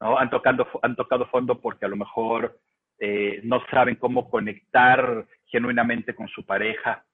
[0.00, 0.18] ¿no?
[0.18, 2.58] Han, tocado, han tocado fondo porque a lo mejor
[2.98, 7.04] eh, no saben cómo conectar genuinamente con su pareja,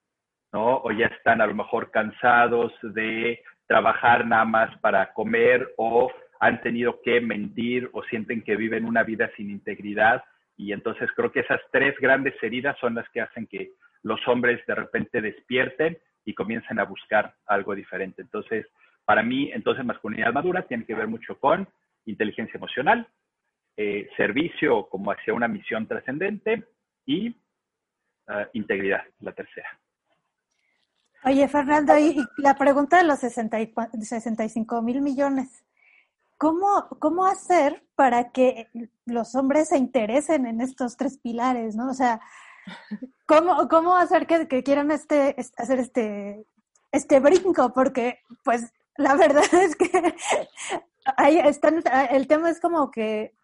[0.52, 0.78] ¿no?
[0.78, 6.10] O ya están a lo mejor cansados de trabajar nada más para comer o
[6.42, 10.24] han tenido que mentir o sienten que viven una vida sin integridad.
[10.56, 14.60] Y entonces creo que esas tres grandes heridas son las que hacen que los hombres
[14.66, 18.22] de repente despierten y comiencen a buscar algo diferente.
[18.22, 18.66] Entonces,
[19.04, 21.68] para mí, entonces masculinidad madura tiene que ver mucho con
[22.06, 23.06] inteligencia emocional,
[23.76, 26.64] eh, servicio como hacia una misión trascendente
[27.06, 29.78] y uh, integridad, la tercera.
[31.24, 35.64] Oye, Fernando, y la pregunta de los 65 mil millones,
[36.42, 38.68] ¿Cómo, ¿Cómo hacer para que
[39.04, 41.88] los hombres se interesen en estos tres pilares, no?
[41.88, 42.20] O sea,
[43.28, 46.44] ¿cómo, cómo hacer que, que quieran este, hacer este,
[46.90, 47.72] este brinco?
[47.72, 50.16] Porque, pues, la verdad es que
[51.16, 53.36] ahí están, el tema es como que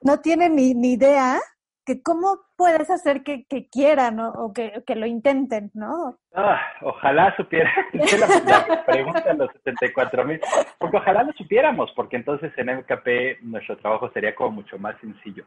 [0.00, 1.42] no tienen ni, ni idea
[1.84, 6.18] que cómo puedes hacer que, quieran o, que, que, lo intenten, ¿no?
[6.34, 10.40] Ah, ojalá supiera, la, pregunta los 74 mil,
[10.78, 15.44] porque ojalá lo supiéramos, porque entonces en MKP nuestro trabajo sería como mucho más sencillo.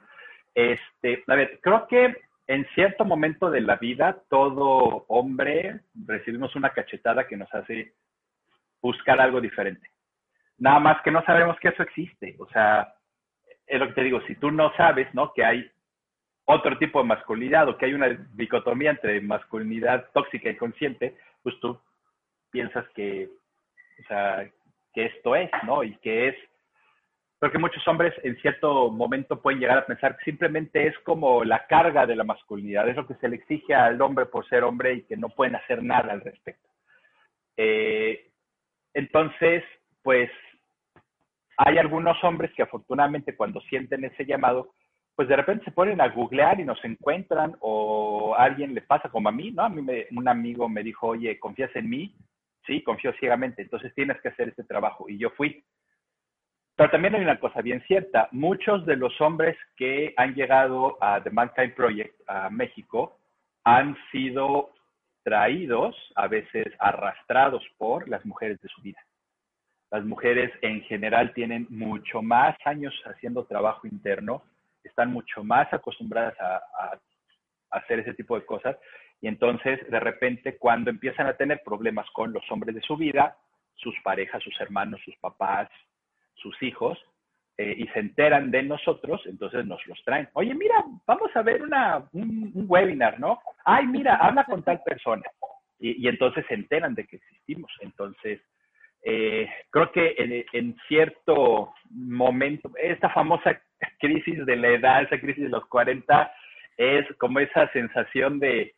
[0.54, 6.70] Este, a ver, creo que en cierto momento de la vida todo hombre recibimos una
[6.70, 7.94] cachetada que nos hace
[8.82, 9.90] buscar algo diferente.
[10.60, 12.94] Nada más que no sabemos que eso existe, o sea,
[13.68, 15.34] es lo que te digo, si tú no sabes, ¿no?
[15.34, 15.70] Que hay
[16.50, 21.60] otro tipo de masculinidad o que hay una dicotomía entre masculinidad tóxica y consciente, pues
[21.60, 21.78] tú
[22.50, 23.30] piensas que,
[24.00, 24.50] o sea,
[24.94, 25.84] que esto es, ¿no?
[25.84, 26.36] Y que es,
[27.38, 31.68] porque muchos hombres en cierto momento pueden llegar a pensar que simplemente es como la
[31.68, 34.94] carga de la masculinidad, es lo que se le exige al hombre por ser hombre
[34.94, 36.70] y que no pueden hacer nada al respecto.
[37.58, 38.32] Eh,
[38.94, 39.66] entonces,
[40.02, 40.32] pues
[41.58, 44.74] hay algunos hombres que afortunadamente cuando sienten ese llamado,
[45.18, 49.30] pues de repente se ponen a googlear y nos encuentran o alguien le pasa como
[49.30, 49.64] a mí, ¿no?
[49.64, 52.14] A mí me, un amigo me dijo, oye, ¿confías en mí?
[52.68, 55.10] Sí, confío ciegamente, entonces tienes que hacer este trabajo.
[55.10, 55.64] Y yo fui.
[56.76, 61.20] Pero también hay una cosa bien cierta, muchos de los hombres que han llegado a
[61.24, 63.18] The Mankind Project, a México,
[63.64, 64.72] han sido
[65.24, 69.04] traídos, a veces arrastrados por las mujeres de su vida.
[69.90, 74.44] Las mujeres en general tienen mucho más años haciendo trabajo interno
[74.88, 77.00] están mucho más acostumbradas a,
[77.70, 78.78] hacer ese tipo de cosas
[79.20, 83.36] y entonces de repente cuando empiezan a tener problemas con los hombres de su vida,
[83.76, 85.70] sus parejas, sus hermanos, sus papás,
[86.36, 86.98] sus hijos,
[87.58, 90.30] eh, y se enteran de nosotros, entonces nos los traen.
[90.34, 93.40] Oye, mira, vamos a ver una, un, webinar, ¿no?
[93.66, 95.24] Ay, mira, habla con tal persona.
[95.80, 97.72] Y, y entonces se enteran de que existimos.
[97.82, 98.42] Entonces,
[99.04, 103.62] eh, creo que en, cierto momento, esta famosa
[104.00, 106.32] crisis de la edad, esa crisis de los 40,
[106.78, 108.74] es como esa sensación de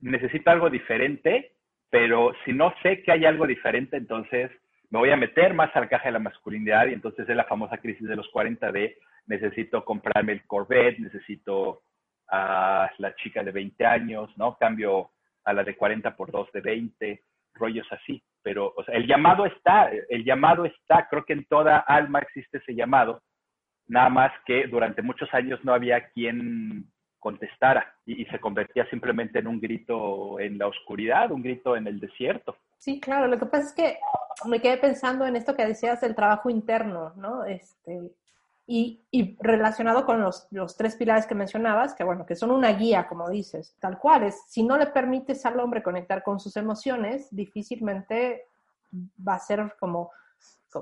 [0.00, 1.52] necesito algo diferente,
[1.90, 4.50] pero si no sé que hay algo diferente, entonces
[4.90, 7.44] me voy a meter más a la caja de la masculinidad y entonces es la
[7.44, 11.82] famosa crisis de los 40 de necesito comprarme el Corvette, necesito
[12.28, 14.56] a la chica de 20 años, ¿no?
[14.58, 15.10] Cambio
[15.44, 17.22] a la de 40 por 2 de 20,
[17.54, 18.22] rollos así.
[18.42, 22.58] Pero, o sea, el llamado está, el llamado está, creo que en toda alma existe
[22.58, 23.22] ese llamado,
[23.86, 26.86] nada más que durante muchos años no había quien
[27.18, 31.86] contestara y, y, se convertía simplemente en un grito en la oscuridad, un grito en
[31.86, 32.56] el desierto.
[32.78, 33.98] Sí, claro, lo que pasa es que
[34.48, 37.44] me quedé pensando en esto que decías del trabajo interno, ¿no?
[37.44, 38.10] Este,
[38.72, 42.70] y, y, relacionado con los, los, tres pilares que mencionabas, que bueno, que son una
[42.70, 46.56] guía, como dices, tal cual es, si no le permites al hombre conectar con sus
[46.56, 48.46] emociones, difícilmente
[49.26, 50.12] va a ser como,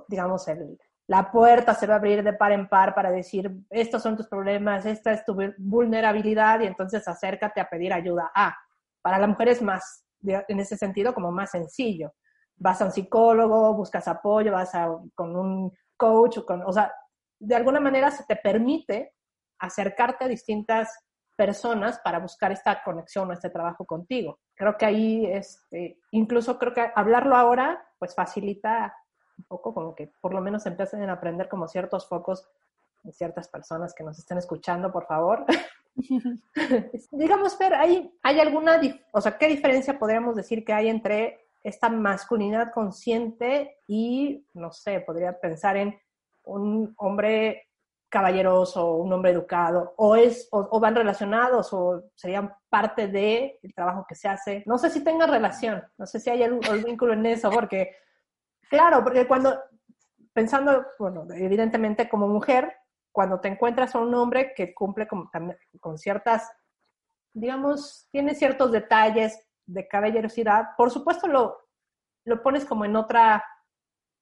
[0.07, 4.03] digamos, el, la puerta se va a abrir de par en par para decir, estos
[4.03, 8.31] son tus problemas, esta es tu vulnerabilidad y entonces acércate a pedir ayuda.
[8.35, 8.55] Ah,
[9.01, 12.12] para la mujer es más, en ese sentido, como más sencillo.
[12.55, 16.92] Vas a un psicólogo, buscas apoyo, vas a, con un coach, con, o sea,
[17.38, 19.14] de alguna manera se te permite
[19.59, 20.88] acercarte a distintas
[21.37, 24.40] personas para buscar esta conexión o este trabajo contigo.
[24.57, 28.92] Creo que ahí, este, incluso creo que hablarlo ahora, pues facilita
[29.38, 32.48] un poco como que por lo menos empiecen a aprender como ciertos focos
[33.05, 35.44] de ciertas personas que nos estén escuchando, por favor.
[37.12, 38.81] Digamos, Fer, ¿hay, ¿hay alguna,
[39.12, 45.01] o sea, qué diferencia podríamos decir que hay entre esta masculinidad consciente y, no sé,
[45.01, 45.98] podría pensar en
[46.48, 47.68] un hombre
[48.08, 54.06] caballeroso, un hombre educado, o, es, o, van relacionados, o serían parte del el trabajo
[54.08, 54.62] que se hace.
[54.66, 57.96] No sé si tenga relación, no sé si hay algún, vínculo en eso, porque,
[58.70, 59.58] claro, porque cuando,
[60.32, 62.74] pensando, bueno, evidentemente como mujer,
[63.12, 65.28] cuando te encuentras a un hombre que cumple con,
[65.80, 66.50] con ciertas,
[67.34, 71.58] digamos, tiene ciertos detalles de caballerosidad, por supuesto lo,
[72.24, 73.44] lo pones como en otra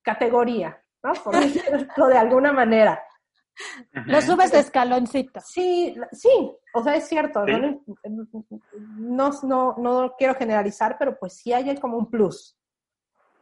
[0.02, 1.14] categoría, ¿no?
[1.22, 3.02] Por decirlo de alguna manera.
[3.92, 5.40] Lo subes de escaloncito.
[5.40, 7.44] Sí, sí, o sea, es cierto.
[7.46, 7.52] ¿Sí?
[8.98, 12.58] No, no, no, quiero generalizar, pero pues sí hay como un plus.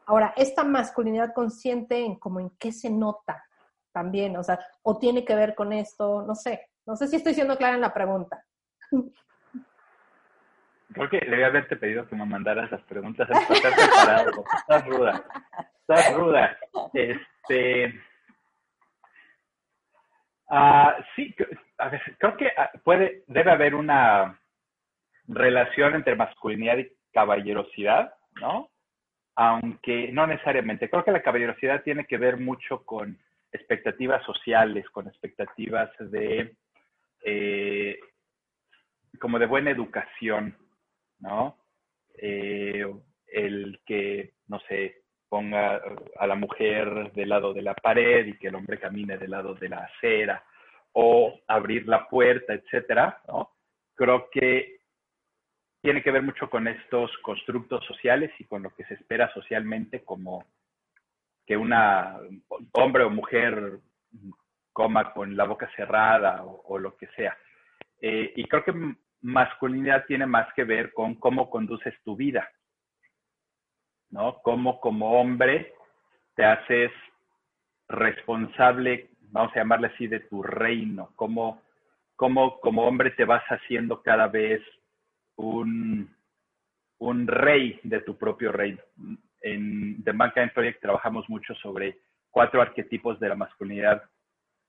[0.07, 3.44] Ahora, esta masculinidad consciente, en como en qué se nota
[3.90, 6.68] también, o sea, o tiene que ver con esto, no sé.
[6.87, 8.44] No sé si estoy siendo clara en la pregunta.
[10.92, 14.44] Creo que debía haberte pedido que me mandaras las preguntas preparado.
[14.59, 15.24] Estás ruda.
[15.87, 16.57] Estás ruda.
[16.94, 17.94] Este.
[20.49, 21.35] Uh, sí,
[22.18, 24.40] creo que ah, puede, debe haber una
[25.29, 28.70] relación entre masculinidad y caballerosidad, ¿no?
[29.35, 30.88] Aunque no necesariamente.
[30.88, 33.18] Creo que la caballerosidad tiene que ver mucho con
[33.53, 36.57] expectativas sociales, con expectativas de
[37.25, 37.99] eh,
[39.20, 40.57] como de buena educación,
[41.18, 41.59] ¿no?
[42.16, 42.87] Eh,
[43.27, 45.04] el que, no sé,
[45.35, 45.83] ponga
[46.16, 49.53] a la mujer del lado de la pared y que el hombre camine del lado
[49.55, 50.44] de la acera,
[50.92, 53.20] o abrir la puerta, etcétera.
[53.97, 54.77] Creo que
[55.83, 60.05] tiene que ver mucho con estos constructos sociales y con lo que se espera socialmente
[60.05, 60.44] como
[61.44, 62.16] que una
[62.70, 63.81] hombre o mujer
[64.73, 67.37] coma con la boca cerrada o, o lo que sea.
[68.01, 72.49] Eh, y creo que masculinidad tiene más que ver con cómo conduces tu vida,
[74.14, 74.40] ¿no?
[74.42, 75.72] Cómo como hombre
[76.37, 76.92] te haces
[77.88, 81.61] responsable, vamos a llamarle así, de tu reino, cómo,
[82.14, 84.62] cómo como hombre te vas haciendo cada vez
[85.35, 86.14] un,
[86.98, 88.81] un rey de tu propio reino.
[89.42, 91.98] En The Mankind Project trabajamos mucho sobre
[92.31, 94.00] cuatro arquetipos de la masculinidad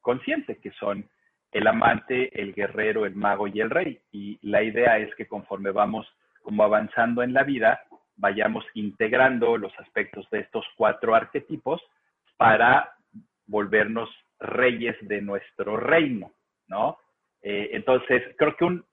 [0.01, 1.07] consciente, que son
[1.51, 4.01] el amante, el guerrero, el mago y el rey.
[4.11, 6.07] Y la idea es que conforme vamos
[6.41, 7.79] como avanzando en la vida,
[8.17, 11.81] vayamos integrando los aspectos de estos cuatro arquetipos
[12.37, 12.95] para
[13.47, 16.31] volvernos reyes de nuestro reino,
[16.67, 16.97] ¿no?
[17.41, 18.85] Eh, entonces, creo que un,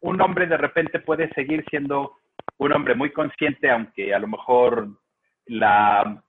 [0.00, 2.16] un hombre de repente puede seguir siendo
[2.58, 4.88] un hombre muy consciente, aunque a lo mejor
[5.46, 6.22] la...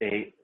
[0.00, 0.34] Eh,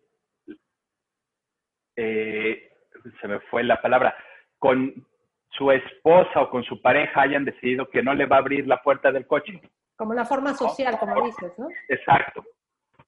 [1.97, 2.73] eh,
[3.21, 4.17] se me fue la palabra,
[4.59, 5.07] con
[5.51, 8.83] su esposa o con su pareja hayan decidido que no le va a abrir la
[8.83, 9.61] puerta del coche.
[9.97, 11.69] Como una forma social, como dices, ¿no?
[11.89, 12.45] Exacto.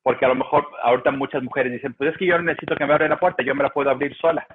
[0.02, 2.86] Porque a lo mejor ahorita muchas mujeres dicen, pues es que yo no necesito que
[2.86, 4.46] me abra la puerta, yo me la puedo abrir sola.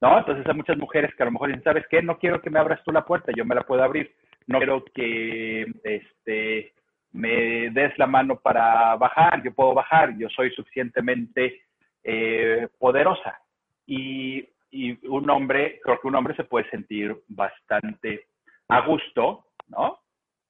[0.00, 0.18] ¿No?
[0.18, 2.02] Entonces hay muchas mujeres que a lo mejor dicen, ¿sabes qué?
[2.02, 4.14] No quiero que me abras tú la puerta, yo me la puedo abrir.
[4.46, 6.74] No quiero que este,
[7.12, 11.62] me des la mano para bajar, yo puedo bajar, yo soy suficientemente
[12.02, 13.40] eh, poderosa.
[13.86, 18.26] Y, y, un hombre, creo que un hombre se puede sentir bastante
[18.68, 20.01] a gusto, ¿no?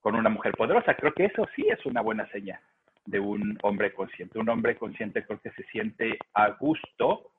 [0.03, 0.95] Con una mujer poderosa.
[0.95, 2.61] Creo que eso sí es una buena señal
[3.07, 4.39] de un hombre consciente.
[4.39, 7.31] Un hombre consciente creo que se siente a gusto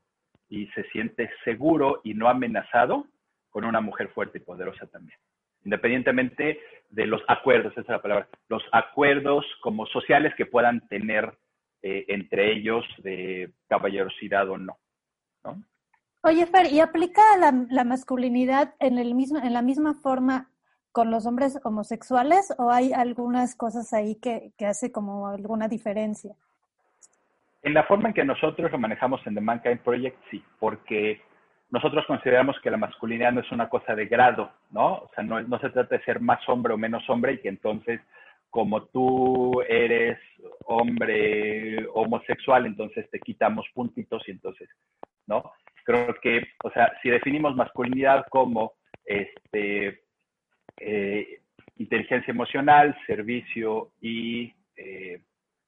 [0.49, 3.07] y se siente seguro y no amenazado
[3.49, 5.17] con una mujer fuerte y poderosa también.
[5.63, 6.59] independientemente
[6.89, 11.37] de los acuerdos, esa es la palabra, los acuerdos como sociales que puedan tener
[11.81, 14.77] eh, entre ellos de caballerosidad o no.
[15.43, 15.63] ¿no?
[16.23, 20.49] Oye, Fer, ¿y aplica la, la masculinidad en, el mismo, en la misma forma
[20.93, 26.35] con los hombres homosexuales o hay algunas cosas ahí que, que hace como alguna diferencia?
[27.63, 31.21] En la forma en que nosotros lo manejamos en The Mankind Project, sí, porque
[31.71, 34.93] nosotros consideramos que la masculinidad no es una cosa de grado, ¿no?
[34.97, 37.49] O sea, no, no se trata de ser más hombre o menos hombre y que
[37.49, 37.99] entonces,
[38.51, 40.19] como tú eres
[40.65, 44.69] hombre homosexual, entonces te quitamos puntitos y entonces,
[45.25, 45.51] ¿no?
[45.83, 48.73] Creo que, o sea, si definimos masculinidad como
[49.05, 50.02] este,
[50.85, 51.39] eh,
[51.77, 55.21] inteligencia emocional, servicio y, eh,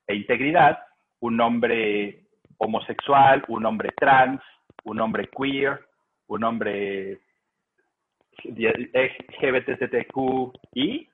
[0.07, 0.79] e integridad,
[1.19, 2.25] un hombre
[2.57, 4.41] homosexual, un hombre trans,
[4.83, 5.79] un hombre queer,
[6.27, 7.19] un hombre
[9.41, 11.09] LGBTQI,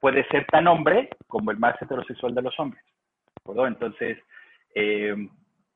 [0.00, 2.82] puede ser tan hombre como el más heterosexual de los hombres.
[3.44, 4.18] ¿de Entonces,
[4.74, 5.16] eh,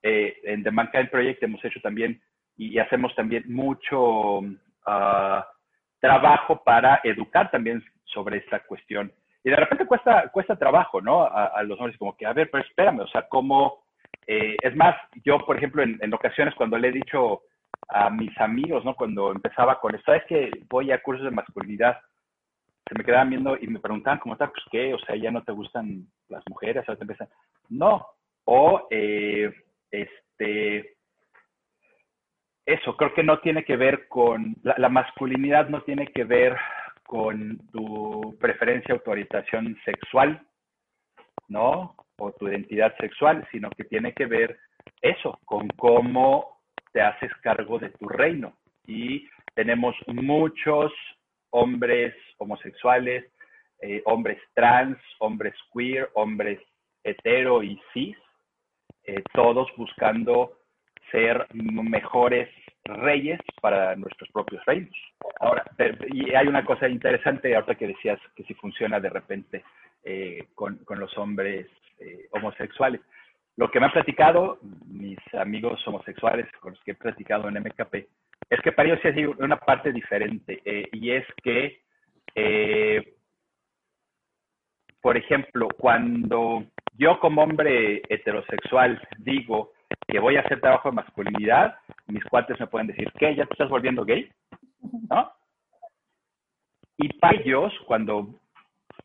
[0.03, 2.21] en The Mankind Project hemos hecho también
[2.57, 5.43] y hacemos también mucho uh,
[6.01, 9.13] trabajo para educar también sobre esta cuestión.
[9.45, 11.25] Y de repente cuesta, cuesta trabajo, ¿no?
[11.25, 13.85] A, los hombres como que, a ver, pero espérame, o sea, ¿cómo?
[14.27, 17.43] Eh, es más, yo, por ejemplo, en, en, ocasiones cuando le he dicho
[17.89, 18.95] a mis amigos, ¿no?
[18.95, 21.99] Cuando empezaba con esto, es que voy a cursos de masculinidad,
[22.87, 24.49] se me quedaban viendo y me preguntaban, ¿cómo está?
[24.49, 24.93] Pues, ¿qué?
[24.93, 26.87] O sea, ¿ya no te gustan las mujeres?
[26.89, 27.29] O te empiezan,
[27.69, 28.07] no.
[28.45, 29.53] O, eh,
[29.91, 30.97] este,
[32.73, 36.57] eso, creo que no tiene que ver con, la, masculinidad no tiene que ver
[37.05, 39.13] con tu preferencia o tu
[39.85, 40.41] sexual,
[41.49, 41.97] ¿no?
[42.19, 44.59] O tu identidad sexual, sino que tiene que ver
[45.03, 46.61] eso, con cómo
[46.93, 48.53] te haces cargo de tu reino.
[48.87, 50.93] Y tenemos muchos
[51.51, 53.25] hombres homosexuales,
[53.81, 56.61] eh, hombres trans, hombres queer, hombres
[57.03, 58.17] hetero y cis,
[59.05, 60.60] eh, todos buscando
[61.11, 62.49] ser mejores
[62.85, 64.97] reyes para nuestros propios reinos.
[65.41, 65.65] Ahora,
[66.09, 69.65] y hay una cosa interesante, ahorita que decías que si funciona de repente
[70.05, 71.67] eh, con, los hombres
[71.99, 73.01] eh, homosexuales.
[73.57, 77.95] Lo que me han platicado mis amigos homosexuales con los que he platicado en MKP
[78.49, 81.83] es que para ellos sí una parte diferente eh, y es que,
[85.03, 86.65] por ejemplo, cuando
[86.97, 89.73] yo como hombre heterosexual digo,
[90.07, 93.35] que voy a hacer trabajo de masculinidad, mis cuates me pueden decir, ¿qué?
[93.35, 94.31] ¿Ya te estás volviendo gay?
[95.09, 95.33] ¿No?
[96.97, 98.35] Y para ellos, cuando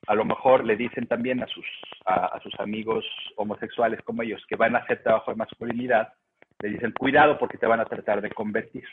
[0.08, 1.66] a lo mejor le dicen también a sus,
[2.06, 3.06] a, sus amigos
[3.38, 6.14] homosexuales como ellos que van a hacer trabajo de masculinidad,
[6.60, 8.86] le dicen, cuidado porque te van a tratar de convertir.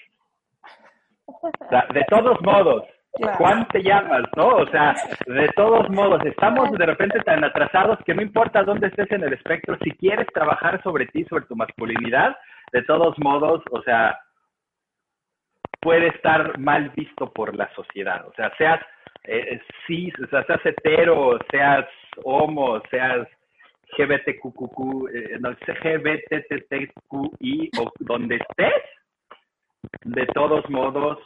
[1.92, 2.84] De todos modos,
[3.14, 3.36] Claro.
[3.36, 4.48] Juan te llamas, ¿no?
[4.48, 4.94] O sea,
[5.26, 9.34] de todos modos, estamos de repente tan atrasados que no importa dónde estés en el
[9.34, 12.34] espectro, si quieres trabajar sobre ti, sobre tu masculinidad,
[12.72, 14.18] de todos modos, o sea,
[15.80, 18.26] puede estar mal visto por la sociedad.
[18.26, 18.80] O sea, seas
[19.24, 21.86] eh, cis, o sea, seas hetero, seas
[22.24, 23.28] homo, seas
[23.98, 25.50] GBTQQQ, eh, no,
[25.82, 26.90] GBTTQI
[27.78, 28.82] o donde estés,
[30.04, 31.18] de todos modos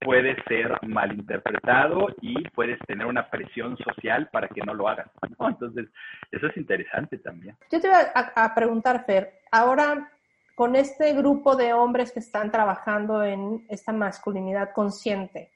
[0.00, 5.10] puede ser malinterpretado y puedes tener una presión social para que no lo hagan.
[5.38, 5.48] ¿no?
[5.48, 5.88] Entonces,
[6.30, 7.56] eso es interesante también.
[7.70, 10.10] Yo te iba a, a, preguntar, Fer, ahora
[10.54, 15.50] con este grupo de hombres que están trabajando en esta masculinidad consciente,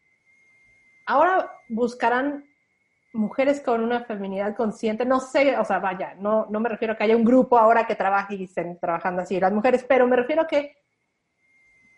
[1.07, 2.45] ahora buscarán
[3.13, 6.97] mujeres con una feminidad consciente, no sé, o sea, vaya, no, no me refiero a
[6.97, 10.17] que haya un grupo ahora que trabaje y estén trabajando así las mujeres, pero me
[10.17, 10.77] refiero a que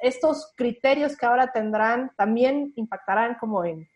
[0.07, 3.89] estos criterios que ahora tendrán también impactarán como en,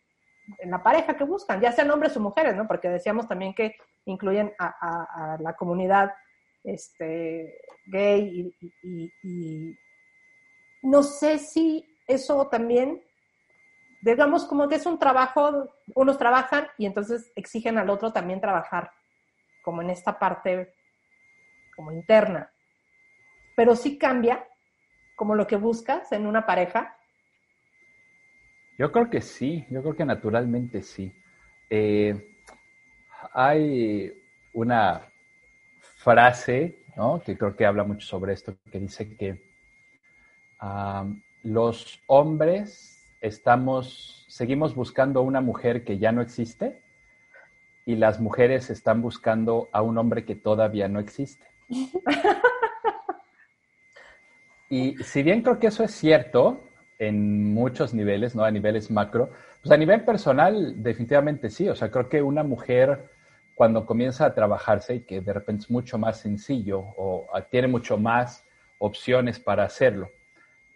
[0.64, 2.66] la pareja que buscan, ya sean hombres o mujeres, ¿no?
[2.66, 6.12] Porque decíamos también que incluyen a, la comunidad
[6.64, 8.52] este, gay
[8.82, 9.78] y, y,
[10.82, 13.00] no sé si eso también,
[14.00, 18.90] digamos como que es un trabajo, unos trabajan y entonces exigen al otro también trabajar,
[19.62, 20.74] como en esta parte
[21.76, 22.50] como interna.
[23.54, 24.44] Pero sí cambia
[25.20, 26.96] como lo que buscas en una pareja?
[28.78, 31.12] Yo creo que sí, yo creo que naturalmente sí.
[31.68, 32.38] Eh,
[33.34, 34.14] hay
[34.54, 35.02] una
[35.78, 37.20] frase ¿no?
[37.20, 39.42] que creo que habla mucho sobre esto, que dice que
[40.62, 46.80] um, los hombres estamos, seguimos buscando una mujer que ya no existe
[47.84, 51.46] y las mujeres están buscando a un hombre que todavía no existe.
[54.70, 56.60] Y si bien creo que eso es cierto,
[56.98, 58.44] en muchos niveles, ¿no?
[58.44, 59.30] A niveles macro.
[59.60, 61.68] Pues a nivel personal, definitivamente sí.
[61.68, 63.10] O sea, creo que una mujer
[63.56, 67.98] cuando comienza a trabajarse y que de repente es mucho más sencillo o tiene mucho
[67.98, 68.44] más
[68.78, 70.08] opciones para hacerlo.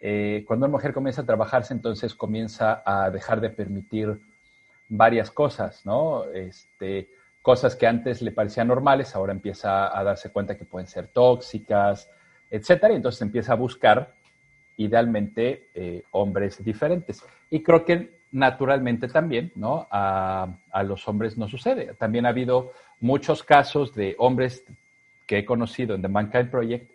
[0.01, 4.19] Eh, cuando una mujer comienza a trabajarse, entonces comienza a dejar de permitir
[4.89, 6.25] varias cosas, ¿no?
[6.25, 7.09] Este,
[7.41, 12.09] cosas que antes le parecían normales, ahora empieza a darse cuenta que pueden ser tóxicas,
[12.55, 14.13] etcétera, y entonces empieza a buscar
[14.77, 17.23] idealmente eh, hombres diferentes.
[17.49, 19.87] Y creo que naturalmente también, ¿no?
[19.89, 21.93] A, a, los hombres no sucede.
[21.97, 24.65] También ha habido muchos casos de hombres
[25.25, 26.91] que he conocido en The Mankind Project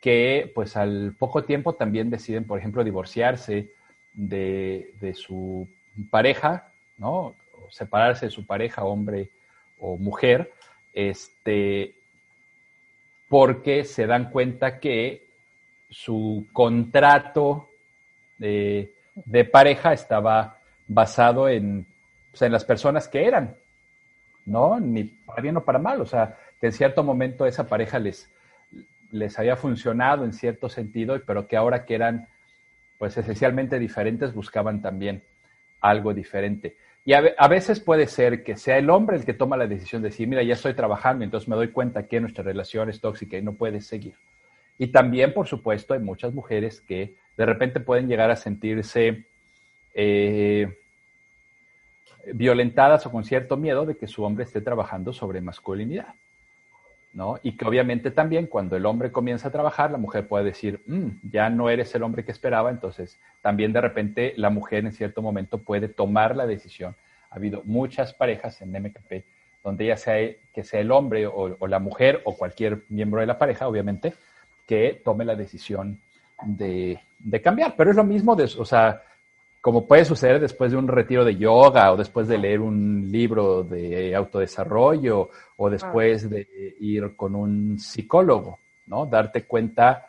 [0.00, 3.72] que pues al poco tiempo también deciden, por ejemplo, divorciarse
[4.12, 5.68] de, de su
[6.10, 7.34] pareja, ¿no?
[7.52, 9.30] O separarse de su pareja, hombre
[9.78, 10.52] o mujer,
[10.92, 11.94] este,
[13.28, 15.26] porque se dan cuenta que
[15.90, 17.68] su contrato
[18.38, 20.58] de, de pareja estaba
[20.88, 21.86] basado en,
[22.30, 23.56] pues, en las personas que eran,
[24.44, 24.78] ¿no?
[24.78, 28.30] Ni para bien o para mal, o sea, que en cierto momento esa pareja les,
[29.10, 32.28] les había funcionado en cierto sentido, pero que ahora que eran
[32.98, 35.22] pues esencialmente diferentes buscaban también
[35.80, 36.76] algo diferente.
[37.06, 40.08] Y a, veces puede ser que sea el hombre el que toma la decisión de
[40.08, 43.42] decir, mira, ya estoy trabajando, entonces me doy cuenta que nuestra relación es tóxica y
[43.42, 44.14] no puede seguir.
[44.76, 49.24] Y también, por supuesto, hay muchas mujeres que de repente pueden llegar a sentirse
[49.94, 50.76] eh,
[52.34, 56.12] violentadas o con cierto miedo de que su hombre esté trabajando sobre masculinidad.
[57.16, 57.40] ¿No?
[57.42, 61.30] Y que obviamente también cuando el hombre comienza a trabajar, la mujer puede decir, mm,
[61.32, 65.22] ya no eres el hombre que esperaba, entonces también de repente la mujer en cierto
[65.22, 66.94] momento puede tomar la decisión.
[67.30, 69.24] Ha habido muchas parejas en MKP
[69.64, 73.38] donde ya sea que sea el hombre o, la mujer o cualquier miembro de la
[73.38, 74.14] pareja, obviamente,
[74.64, 75.98] que tome la decisión
[76.44, 77.74] de, de cambiar.
[77.76, 79.02] Pero es lo mismo, de, o sea,
[79.66, 83.64] como puede suceder después de un retiro de yoga o después de leer un libro
[83.64, 89.06] de autodesarrollo o después de ir con un psicólogo, ¿no?
[89.06, 90.08] Darte cuenta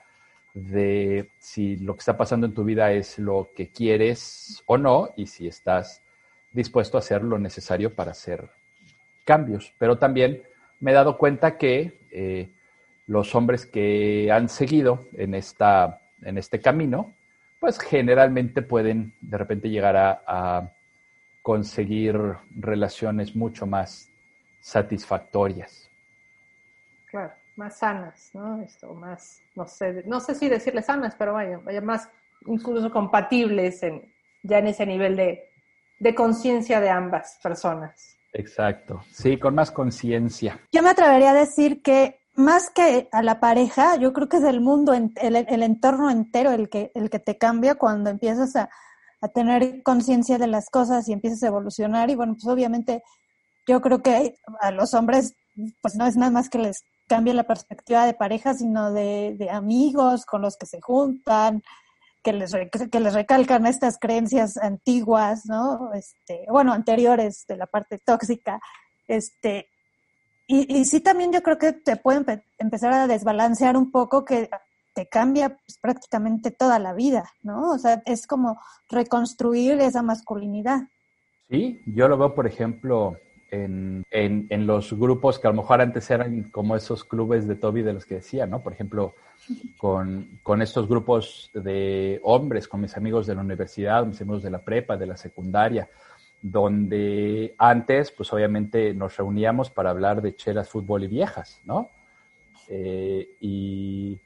[0.53, 5.09] de si lo que está pasando en tu vida es lo que quieres o no
[5.17, 6.03] y si estás
[6.51, 8.47] dispuesto a hacer lo necesario para hacer
[9.25, 9.73] cambios.
[9.79, 10.43] Pero también
[10.81, 12.47] me he dado cuenta que eh,
[13.07, 17.11] los hombres que han seguido en, esta, en este camino,
[17.59, 20.71] pues generalmente pueden de repente llegar a, a
[21.41, 22.19] conseguir
[22.55, 24.09] relaciones mucho más
[24.59, 25.89] satisfactorias.
[27.09, 28.61] Claro, más sanas, ¿no?
[28.61, 32.09] Esto, más, no sé, no sé si decirle sanas, pero vaya, vaya más
[32.45, 35.49] incluso compatibles en, ya en ese nivel de,
[35.99, 38.17] de conciencia de ambas personas.
[38.33, 40.59] Exacto, sí, con más conciencia.
[40.71, 44.43] Yo me atrevería a decir que más que a la pareja, yo creo que es
[44.43, 48.69] el mundo, el, el entorno entero el que, el que te cambia cuando empiezas a,
[49.21, 52.11] a tener conciencia de las cosas y empiezas a evolucionar.
[52.11, 53.03] Y bueno, pues obviamente
[53.67, 55.33] yo creo que a los hombres,
[55.81, 59.49] pues no es nada más que les cambie la perspectiva de pareja, sino de, de
[59.49, 61.63] amigos con los que se juntan,
[62.23, 62.53] que les,
[62.91, 65.91] que les recalcan estas creencias antiguas, ¿no?
[65.93, 68.59] Este, bueno, anteriores de la parte tóxica.
[69.07, 69.69] Este,
[70.47, 72.25] y, y sí también yo creo que te pueden
[72.57, 74.49] empezar a desbalancear un poco que
[74.97, 77.69] te cambia pues, prácticamente toda la vida, ¿no?
[77.69, 80.87] O sea, es como reconstruir esa masculinidad.
[81.49, 83.15] Sí, yo lo veo, por ejemplo,
[83.51, 87.55] en, en, en, los grupos que a lo mejor antes eran como esos clubes de
[87.55, 88.63] Toby de los que decía, ¿no?
[88.63, 89.13] Por ejemplo,
[89.77, 94.49] con, con estos grupos de hombres, con mis amigos de la universidad, mis amigos de
[94.49, 95.87] la prepa, de la secundaria,
[96.41, 101.89] donde antes, pues obviamente nos reuníamos para hablar de chelas, fútbol y viejas, ¿no?
[102.69, 104.19] Eh, y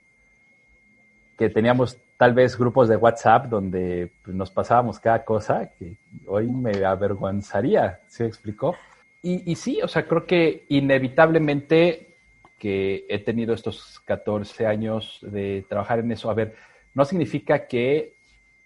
[1.37, 5.95] que teníamos tal vez grupos de WhatsApp donde pues, nos pasábamos cada cosa que
[6.27, 8.75] hoy me avergonzaría, ¿se explicó?
[9.23, 12.15] Y, y sí, o sea, creo que inevitablemente
[12.59, 16.55] que he tenido estos 14 años de trabajar en eso, a ver,
[16.93, 18.13] no significa que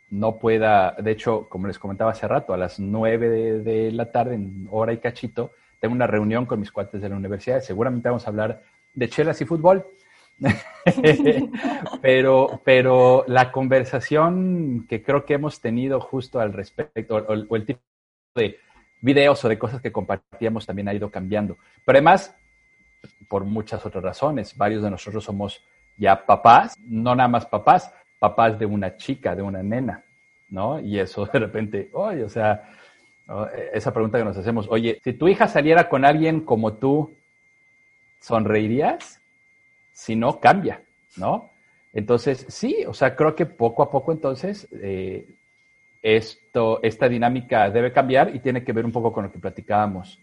[0.09, 4.35] no pueda, de hecho, como les comentaba hace rato, a las 9 de, la tarde,
[4.35, 7.59] en hora y cachito, tengo una reunión con mis cuates de la universidad.
[7.61, 9.85] Seguramente vamos a hablar de chelas y fútbol.
[12.01, 17.65] pero, pero la conversación que creo que hemos tenido justo al respecto, o, o, el
[17.65, 17.79] tipo
[18.35, 18.59] de
[19.01, 21.57] videos o de cosas que compartíamos también ha ido cambiando.
[21.85, 22.35] Pero además,
[23.27, 25.63] por muchas otras razones, varios de nosotros somos
[25.97, 30.03] ya papás, no nada más papás, papás de una chica, de una nena,
[30.49, 30.79] ¿no?
[30.79, 32.69] Y eso de repente, oye, o sea,
[33.27, 33.47] ¿no?
[33.73, 37.11] esa pregunta que nos hacemos, oye, si tu hija saliera con alguien como tú,
[38.19, 39.21] ¿sonreirías?
[39.93, 40.81] Si no, cambia,
[41.17, 41.51] ¿no?
[41.93, 45.25] Entonces, sí, o sea, creo que poco a poco entonces eh,
[46.01, 50.19] esto, esta dinámica debe cambiar y tiene que ver un poco con lo que platicábamos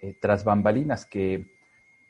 [0.00, 1.44] eh, tras bambalinas, que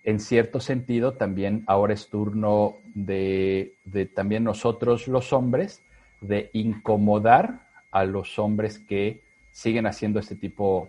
[0.04, 5.82] en cierto sentido también ahora es turno de, de también nosotros los hombres
[6.20, 9.20] de incomodar a los hombres que
[9.52, 10.88] siguen haciendo este tipo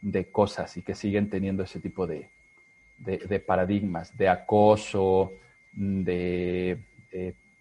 [0.00, 2.28] de cosas y que siguen teniendo ese tipo de,
[2.98, 5.32] de, paradigmas, de acoso,
[5.72, 6.78] de,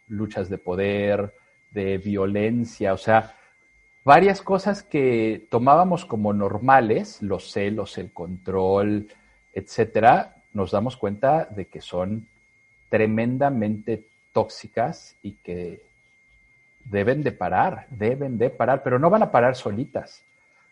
[0.08, 1.34] luchas de poder,
[1.72, 3.36] de violencia, o sea,
[4.04, 9.08] varias cosas que tomábamos como normales, los celos, el control,
[9.54, 12.28] etcétera, nos damos cuenta de que son
[12.90, 15.82] tremendamente tóxicas y que
[16.86, 20.24] deben de parar, deben de parar, pero no van a parar solitas.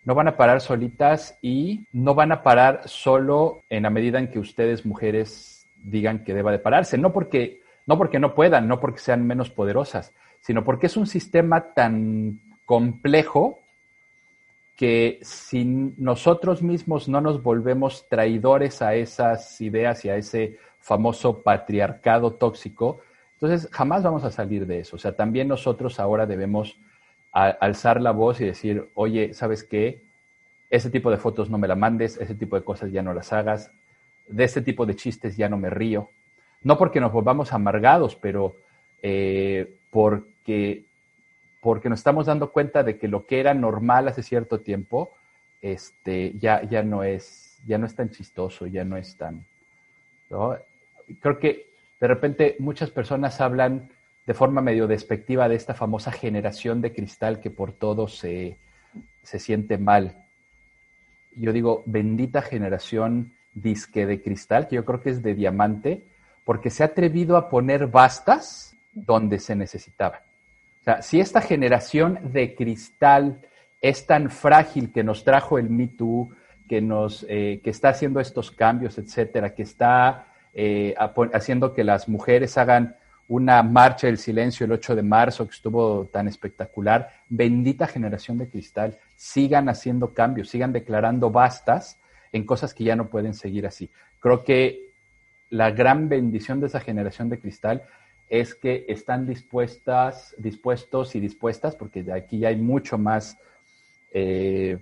[0.05, 4.29] No van a parar solitas y no van a parar solo en la medida en
[4.29, 6.97] que ustedes, mujeres, digan que deba de pararse.
[6.97, 7.59] No porque
[7.89, 12.39] no, porque no puedan, no porque sean menos poderosas, sino porque es un sistema tan
[12.65, 13.57] complejo
[14.79, 21.41] que si nosotros mismos no nos volvemos traidores a esas ideas y a ese famoso
[21.41, 23.01] patriarcado tóxico,
[23.33, 24.95] entonces, jamás vamos a salir de eso.
[24.95, 26.77] O sea, también nosotros ahora debemos
[27.33, 30.01] alzar la voz y decir, oye, ¿sabes qué?
[30.69, 33.33] Ese tipo de fotos no me la mandes, ese tipo de cosas ya no las
[33.33, 33.73] hagas,
[34.29, 36.09] de ese tipo de chistes ya no me río.
[36.63, 38.55] No porque nos volvamos amargados, pero
[39.01, 40.85] eh, porque,
[41.61, 45.11] porque nos estamos dando cuenta de que lo que era normal hace cierto tiempo,
[45.61, 49.45] este, ya, ya, no es, ya no es tan chistoso, ya no es tan...
[51.21, 53.89] Creo que de repente muchas personas hablan
[54.25, 58.57] de forma medio despectiva de esta famosa generación de cristal que por todo se,
[59.23, 60.23] siente mal.
[61.35, 66.03] Yo digo, bendita generación disque de cristal, que yo creo que es de diamante,
[66.45, 70.21] porque se ha atrevido a poner bastas donde se necesitaba.
[70.81, 73.41] O sea, si esta generación de cristal
[73.81, 76.29] es tan frágil que nos trajo el Me Too,
[76.67, 80.95] que, nos, eh, que está haciendo estos cambios, etcétera, que está eh,
[81.33, 82.95] haciendo que las mujeres hagan
[83.27, 87.09] una marcha del silencio el 8 de marzo que estuvo tan espectacular.
[87.29, 91.99] Bendita generación de cristal, sigan haciendo cambios, sigan declarando bastas
[92.31, 93.89] en cosas que ya no pueden seguir así.
[94.19, 94.89] Creo que
[95.49, 97.83] la gran bendición de esa generación de cristal
[98.29, 103.37] es que están dispuestas, dispuestos y dispuestas, porque de aquí ya hay mucho más
[104.11, 104.77] eh,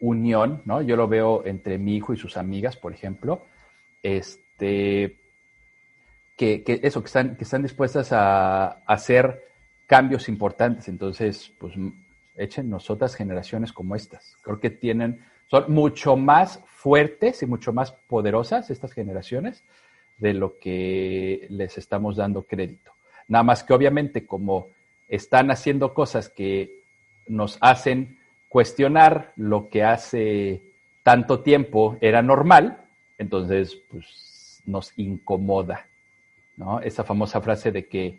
[0.00, 0.82] unión, ¿no?
[0.82, 3.42] Yo lo veo entre mi hijo y sus amigas, por ejemplo.
[4.02, 5.16] Este,
[6.36, 9.44] que, eso, que están, que están dispuestas a, hacer
[9.86, 10.88] cambios importantes.
[10.88, 11.74] Entonces, pues
[12.36, 14.36] echen otras generaciones como estas.
[14.42, 19.64] Creo que tienen, son mucho más fuertes y mucho más poderosas estas generaciones
[20.18, 22.92] de lo que les estamos dando crédito.
[23.28, 24.68] Nada más que obviamente como
[25.08, 26.80] están haciendo cosas que
[27.26, 30.62] nos hacen cuestionar lo que hace
[31.02, 32.78] tanto tiempo era normal,
[33.18, 35.86] entonces pues nos incomoda.
[36.56, 36.80] ¿no?
[36.80, 38.18] Esa famosa frase de que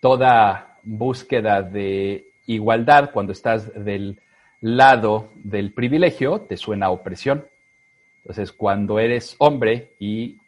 [0.00, 4.20] toda búsqueda de igualdad, cuando estás del
[4.60, 7.46] lado del privilegio, te suena a opresión.
[8.18, 10.38] Entonces, cuando eres hombre y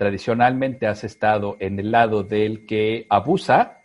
[0.00, 3.82] tradicionalmente has estado en el lado del que abusa,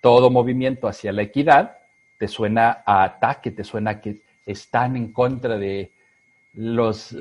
[0.00, 1.76] todo movimiento hacia la equidad
[2.16, 5.90] te suena a ataque, te suena a que están en contra de
[6.54, 7.14] los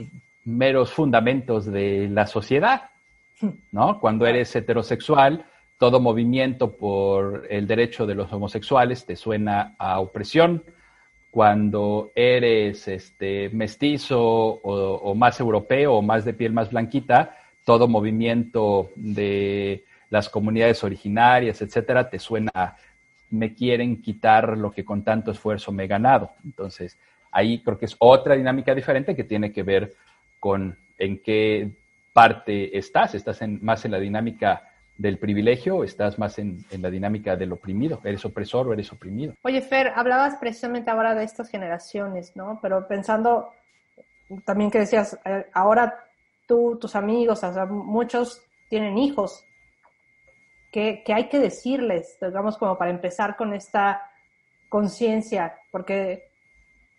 [0.46, 2.84] meros fundamentos de la sociedad.
[3.74, 4.00] ¿no?
[4.00, 5.44] Cuando eres heterosexual,
[5.78, 10.64] todo movimiento por el derecho de los homosexuales te suena a opresión.
[11.30, 17.36] Cuando eres este, mestizo o, más europeo o más de piel más blanquita,
[17.70, 22.76] todo movimiento de las comunidades originarias, etcétera, te suena
[23.30, 26.32] me quieren quitar lo que con tanto esfuerzo me he ganado.
[26.43, 26.97] Entonces,
[27.32, 29.93] ahí creo que es otra dinámica diferente que tiene que ver
[30.39, 31.70] con en qué
[32.11, 33.13] parte estás?
[33.13, 34.63] ¿Estás en, más en la dinámica
[34.97, 38.01] del privilegio estás más en, la dinámica del oprimido?
[38.03, 39.36] ¿Eres opresor o eres oprimido?
[39.43, 42.57] Oye, Fer, hablabas precisamente ahora de estas generaciones, ¿no?
[42.63, 43.53] Pero pensando
[44.43, 46.09] también que decías, eh, ahora
[46.50, 49.45] tú, tus amigos, o sea, muchos tienen hijos.
[50.72, 54.02] ¿Qué, ¿Qué hay que decirles, digamos, como para empezar con esta
[54.68, 55.60] conciencia?
[55.72, 56.32] Porque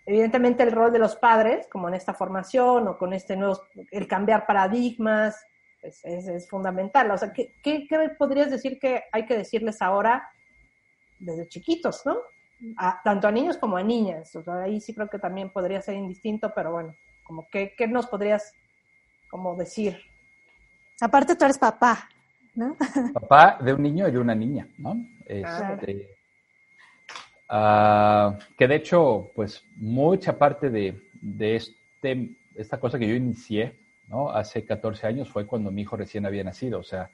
[0.07, 4.07] evidentemente el rol de los padres, como en esta formación o con este nuevo, el
[4.07, 5.45] cambiar paradigmas,
[5.83, 7.11] es, es, fundamental.
[7.11, 10.31] O sea, ¿qué, ¿qué, podrías decir que hay que decirles ahora
[11.19, 12.19] desde chiquitos, no?
[13.03, 14.37] tanto a niños como a niñas.
[14.37, 16.95] O sea, ahí sí creo que también podría ser indistinto, pero bueno,
[17.25, 18.53] como ¿qué nos podrías
[19.31, 19.99] como decir?
[21.01, 22.09] Aparte tú eres papá,
[22.55, 22.77] ¿no?
[23.15, 24.97] Papá de un niño y de una niña, ¿no?
[25.25, 26.09] Este,
[27.53, 33.77] Ah, que de hecho, pues mucha parte de, de este, esta cosa que yo inicié,
[34.07, 34.31] ¿no?
[34.31, 36.79] Hace 14 años fue cuando mi hijo recién había nacido.
[36.79, 37.11] O sea,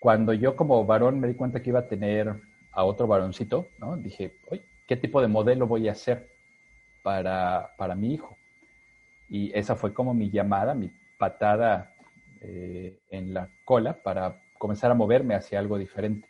[0.00, 2.34] cuando yo como varón me di cuenta que iba a tener
[2.72, 3.96] a otro varoncito, ¿no?
[3.96, 6.28] Dije, oye, ¿qué tipo de modelo voy a hacer
[7.04, 8.36] para, para mi hijo?
[9.28, 11.94] Y esa fue como mi llamada, mi patada
[12.40, 16.28] eh, en la cola para comenzar a moverme hacia algo diferente.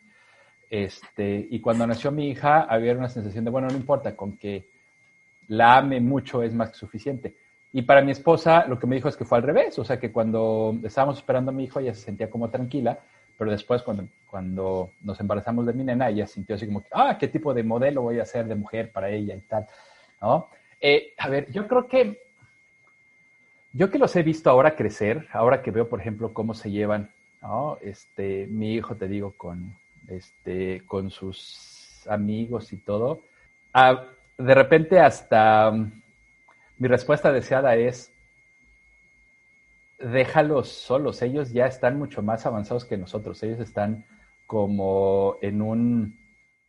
[0.69, 4.69] Este, y cuando nació mi hija, había una sensación de, bueno, no importa, con que
[5.47, 7.35] la ame mucho es más que suficiente.
[7.71, 9.99] Y para mi esposa, lo que me dijo es que fue al revés, o sea,
[9.99, 12.99] que cuando estábamos esperando a mi hijo, ella se sentía como tranquila,
[13.37, 17.27] pero después cuando, cuando nos embarazamos de mi nena, ella sintió así como, ah, ¿qué
[17.27, 19.67] tipo de modelo voy a hacer de mujer para ella y tal?
[20.21, 20.47] ¿No?
[20.79, 22.24] Eh, a ver, yo creo que,
[23.75, 27.11] yo que los he visto ahora crecer, ahora que veo, por ejemplo, cómo se llevan.
[27.81, 29.75] Este, mi hijo, te digo, con,
[30.07, 33.21] este, con sus amigos y todo,
[34.37, 35.91] de repente hasta mm,
[36.79, 38.11] mi respuesta deseada es,
[39.99, 44.05] déjalos solos, ellos ya están mucho más avanzados que nosotros, ellos están
[44.47, 46.17] como en un,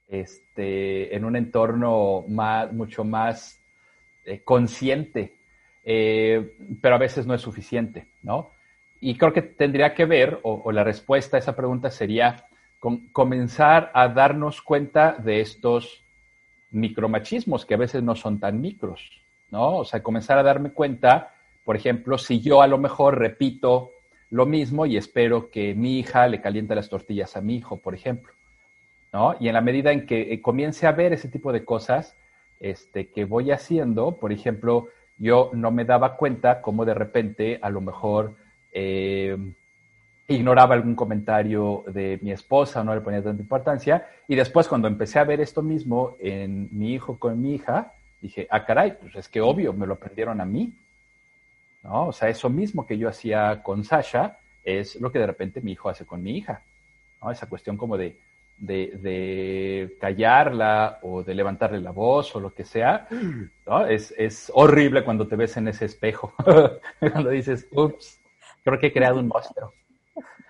[0.08, 3.60] este, en un entorno más, mucho más
[4.24, 5.35] eh, consciente,
[5.86, 8.50] eh, pero a veces no es suficiente, ¿no?
[9.00, 12.44] Y creo que tendría que ver, o, la respuesta a esa pregunta sería
[13.12, 16.02] comenzar a darnos cuenta de estos
[16.70, 19.10] micromachismos que a veces no son tan micros,
[19.50, 19.78] ¿no?
[19.78, 21.32] O sea, comenzar a darme cuenta
[21.66, 23.90] por ejemplo, si yo a lo mejor repito
[24.30, 27.92] lo mismo y espero que mi hija le caliente las tortillas a mi hijo, por
[27.92, 28.32] ejemplo,
[29.12, 29.34] ¿no?
[29.40, 32.14] Y en la medida en que eh, comience a ver ese tipo de cosas
[32.60, 34.86] este, que voy haciendo, por ejemplo,
[35.18, 38.34] yo no me daba cuenta cómo de repente a lo mejor
[38.72, 39.36] eh,
[40.28, 45.18] ignoraba algún comentario de mi esposa, no le ponía tanta importancia, y después cuando empecé
[45.18, 49.28] a ver esto mismo en mi hijo con mi hija, dije, ah, caray, pues es
[49.28, 50.72] que obvio, me lo aprendieron a mí,
[51.82, 52.08] ¿no?
[52.08, 55.72] O sea, eso mismo que yo hacía con Sasha es lo que de repente mi
[55.72, 56.62] hijo hace con mi hija.
[57.30, 58.16] Esa cuestión como de,
[58.58, 63.08] de, callarla o de levantarle la voz o lo que sea,
[63.66, 63.86] ¿no?
[63.86, 66.32] Es, es horrible cuando te ves en ese espejo,
[67.00, 68.20] cuando dices, ups,
[68.64, 69.72] creo que he creado un monstruo.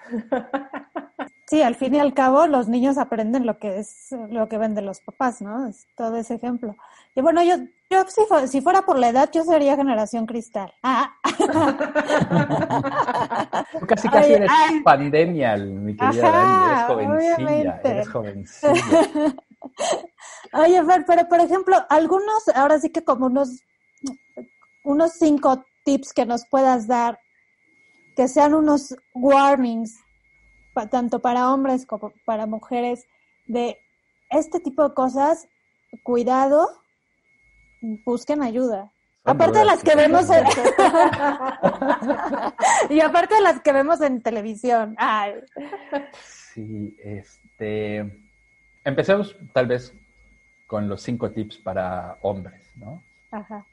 [1.48, 4.74] Sí, al fin y al cabo los niños aprenden lo que es lo que ven
[4.74, 5.68] de los papás, ¿no?
[5.68, 6.74] Es todo ese ejemplo.
[7.14, 7.54] Y bueno, yo,
[7.90, 8.04] yo
[8.46, 10.72] si, fuera por la edad, yo sería generación cristal.
[10.82, 11.14] Ah.
[13.88, 14.50] casi casi eres
[14.84, 16.72] pandemia, mi querida Dani.
[16.72, 19.36] Eres jovencilla, eres jovencilla.
[20.52, 23.62] Oye, Fer, pero por ejemplo, algunos, ahora sí que como unos,
[24.84, 27.18] unos cinco tips que nos puedas dar,
[28.16, 30.06] que sean unos warnings
[30.84, 33.06] tanto para hombres como para mujeres,
[33.46, 33.78] de
[34.28, 35.48] este tipo de cosas,
[36.02, 36.68] cuidado,
[38.04, 38.92] busquen ayuda.
[39.24, 40.46] aparte de las que vemos en...
[42.90, 44.96] y aparte de las que vemos en televisión.
[46.52, 48.22] Sí, este...
[48.84, 49.92] Empecemos tal vez
[50.66, 53.02] con los cinco tips para hombres, ¿no?
[53.30, 53.66] Ajá.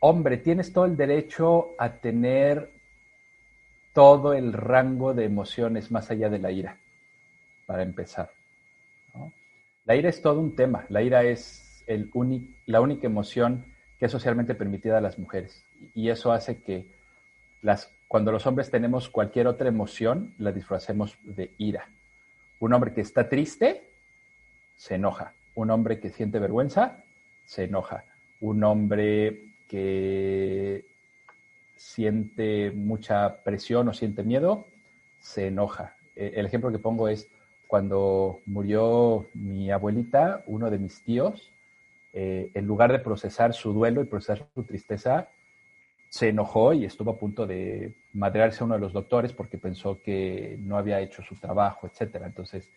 [0.00, 2.70] Hombre, tienes todo el derecho a tener
[3.92, 6.78] todo el rango de emociones más allá de la ira,
[7.66, 8.30] para empezar.
[9.84, 10.86] La ira es todo un tema.
[10.88, 11.67] La ira es
[12.66, 13.64] la única emoción
[13.98, 15.64] que es socialmente permitida a las mujeres.
[15.94, 16.86] Y eso hace que
[18.06, 21.88] cuando los hombres tenemos cualquier otra emoción, la disfracemos de ira.
[22.60, 23.82] Un hombre que está triste,
[24.76, 25.32] se enoja.
[25.54, 27.04] Un hombre que siente vergüenza,
[27.44, 28.04] se enoja.
[28.40, 30.84] Un hombre que
[31.76, 34.66] siente mucha presión o siente miedo,
[35.20, 35.96] se enoja.
[36.14, 37.28] E, el ejemplo que pongo es
[37.66, 41.50] cuando murió mi abuelita, uno de mis tíos,
[42.12, 45.28] eh, en lugar de procesar su duelo y procesar su tristeza,
[46.08, 50.00] se enojó y estuvo a punto de madrearse a uno de los doctores porque pensó
[50.02, 52.22] que no había hecho su trabajo, etc.
[52.24, 52.68] Entonces,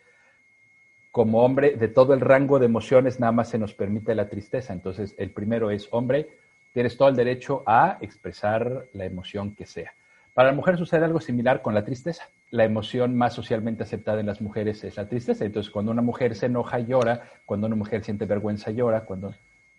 [1.11, 4.73] como hombre, de todo el rango de emociones, nada más se nos permite la tristeza.
[4.73, 6.29] Entonces, el primero es, hombre,
[6.73, 9.93] tienes todo el derecho a expresar la emoción que sea.
[10.33, 12.29] Para la mujer sucede algo similar con la tristeza.
[12.51, 15.45] La emoción más socialmente aceptada en las mujeres es la tristeza.
[15.45, 17.23] Entonces, cuando una mujer se enoja, llora.
[17.45, 19.05] Cuando una mujer siente vergüenza, llora.
[19.05, 19.31] Cuando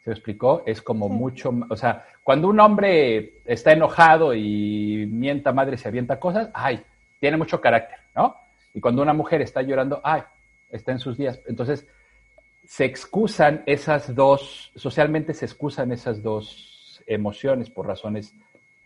[0.02, 5.52] se lo explicó, es como mucho, o sea, cuando un hombre está enojado y mienta
[5.52, 6.82] madre se avienta cosas, ay,
[7.20, 8.34] tiene mucho carácter, ¿no?
[8.74, 10.22] Y cuando una mujer está llorando, ay,
[10.70, 11.40] está en sus días.
[11.46, 11.86] Entonces,
[12.66, 18.34] se excusan esas dos, socialmente se excusan esas dos emociones por razones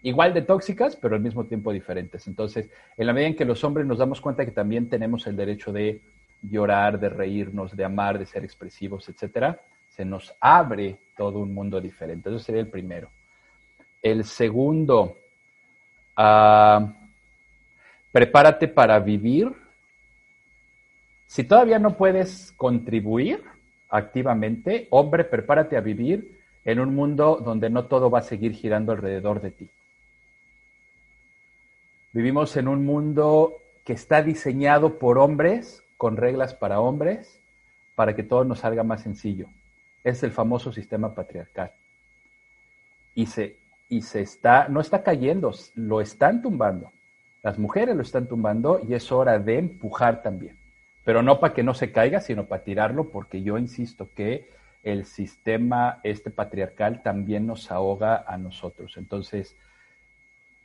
[0.02, 2.26] igual de tóxicas, pero al mismo tiempo diferentes.
[2.26, 5.36] Entonces, en la medida en que los hombres nos damos cuenta que también tenemos el
[5.36, 6.00] derecho de
[6.42, 11.80] llorar, de reírnos, de amar, de ser expresivos, etcétera, se nos abre todo un mundo
[11.80, 12.28] diferente.
[12.28, 13.08] Eso sería el primero.
[14.02, 15.16] El segundo,
[16.16, 16.92] ah,
[18.12, 19.50] prepárate para vivir.
[21.26, 23.42] Si todavía no puedes contribuir
[23.88, 28.92] activamente, hombre, prepárate a vivir en un mundo donde no todo va a seguir girando
[28.92, 29.68] alrededor de ti.
[32.16, 37.42] Vivimos en un mundo que está diseñado por hombres, con reglas para hombres,
[37.94, 39.48] para que todo nos salga más sencillo.
[40.02, 41.72] Es el famoso sistema patriarcal.
[43.14, 43.58] Y se,
[43.90, 46.90] y se está, no está cayendo, lo están tumbando.
[47.42, 50.56] Las mujeres lo están tumbando y es hora de empujar también.
[51.04, 54.48] Pero no para que no se caiga, sino para tirarlo, porque yo insisto que
[54.84, 58.94] el sistema este patriarcal también nos ahoga a nosotros.
[58.96, 59.54] Entonces,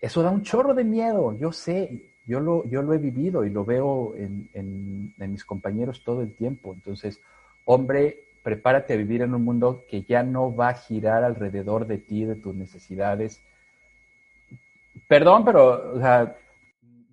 [0.01, 3.51] eso da un chorro de miedo, yo sé, yo lo, yo lo he vivido y
[3.51, 6.73] lo veo en, en, mis compañeros todo el tiempo.
[6.73, 7.21] Entonces,
[7.65, 11.99] hombre, prepárate a vivir en un mundo que ya no va a girar alrededor de
[11.99, 13.43] ti, de tus necesidades.
[15.07, 15.93] Perdón, pero,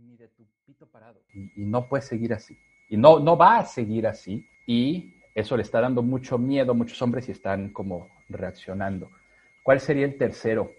[0.00, 1.20] ni de tu pito parado.
[1.34, 2.56] Y, y, no puedes seguir así.
[2.88, 4.48] Y no, no va a seguir así.
[4.66, 9.10] Y eso le está dando mucho miedo a muchos hombres y están como reaccionando.
[9.62, 10.72] ¿Cuál sería el tercero?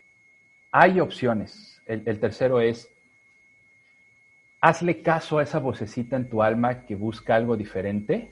[0.71, 1.78] Hay opciones.
[1.89, 2.87] El, tercero es,
[4.61, 8.31] hazle caso a esa vocecita en tu alma que busca algo diferente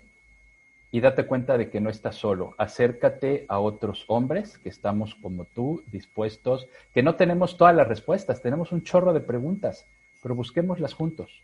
[0.91, 2.53] y date cuenta de que no estás solo.
[2.59, 8.43] Acércate a otros hombres que estamos como tú, dispuestos, que no tenemos todas las respuestas,
[8.43, 9.87] tenemos un chorro de preguntas,
[10.21, 11.41] pero busquémoslas juntos.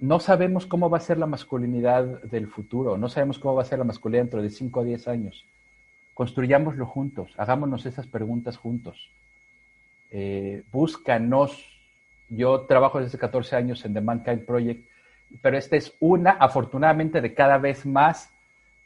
[0.00, 3.66] No sabemos cómo va a ser la masculinidad del futuro, no sabemos cómo va a
[3.66, 5.44] ser la masculinidad dentro de 5 o 10 años.
[6.14, 9.08] Construyámoslo juntos, hagámonos esas preguntas juntos.
[10.10, 11.66] Eh, búscanos.
[12.28, 14.90] Yo trabajo desde 14 años en The Mankind Project
[15.42, 18.30] pero esta es una, afortunadamente, de cada vez más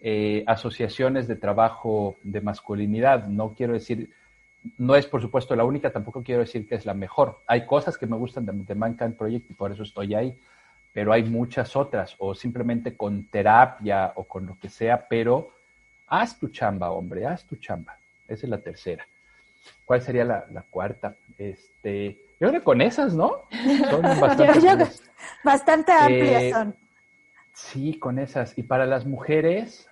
[0.00, 3.26] eh, asociaciones de trabajo de masculinidad.
[3.26, 4.10] No quiero decir,
[4.76, 7.40] no es por supuesto la única, tampoco quiero decir que es la mejor.
[7.46, 10.38] Hay cosas que me gustan de, de Mankind Project y por eso estoy ahí,
[10.92, 15.50] pero hay muchas otras, o simplemente con terapia o con lo que sea, pero
[16.06, 17.98] haz tu chamba, hombre, haz tu chamba.
[18.28, 19.06] Esa es la tercera.
[19.84, 21.14] ¿Cuál sería la, la cuarta?
[21.38, 23.42] Este, yo creo que con esas, ¿no?
[23.90, 24.86] Son bastante, yo, yo,
[25.42, 26.76] bastante amplias eh, son.
[27.52, 28.56] Sí, con esas.
[28.58, 29.88] Y para las mujeres,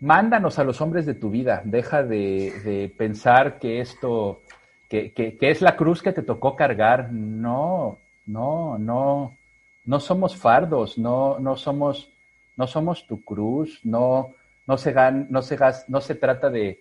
[0.00, 1.62] mándanos a los hombres de tu vida.
[1.64, 4.42] Deja de, de pensar que esto,
[4.88, 7.12] que, que, que, es la cruz que te tocó cargar.
[7.12, 9.36] No, no, no.
[9.84, 12.08] No somos fardos, no, no somos,
[12.56, 14.32] no somos tu cruz, no,
[14.66, 15.58] no se, gan, no se,
[15.88, 16.80] no se trata de,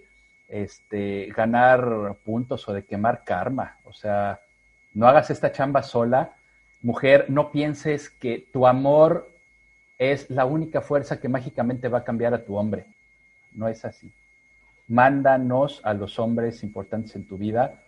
[0.52, 3.78] este, ganar puntos o de quemar karma.
[3.86, 4.41] O sea,
[4.93, 6.34] no hagas esta chamba sola.
[6.82, 9.32] Mujer, no pienses que tu amor
[9.97, 12.86] es la única fuerza que mágicamente va a cambiar a tu hombre.
[13.54, 14.12] No es así.
[14.88, 17.82] Mándanos a los hombres importantes en tu vida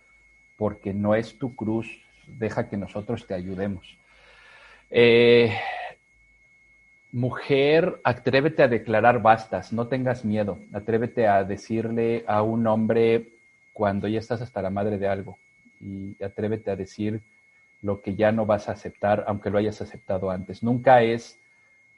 [0.56, 1.86] porque no es tu cruz.
[2.26, 3.98] Deja que nosotros te ayudemos.
[4.90, 5.54] Eh,
[7.14, 13.28] Mujer, atrévete a declarar bastas, no tengas miedo, atrévete a decirle a un hombre
[13.72, 15.38] cuando ya estás hasta la madre de algo
[15.80, 17.20] y atrévete a decir
[17.82, 20.64] lo que ya no vas a aceptar, aunque lo hayas aceptado antes.
[20.64, 21.38] Nunca es,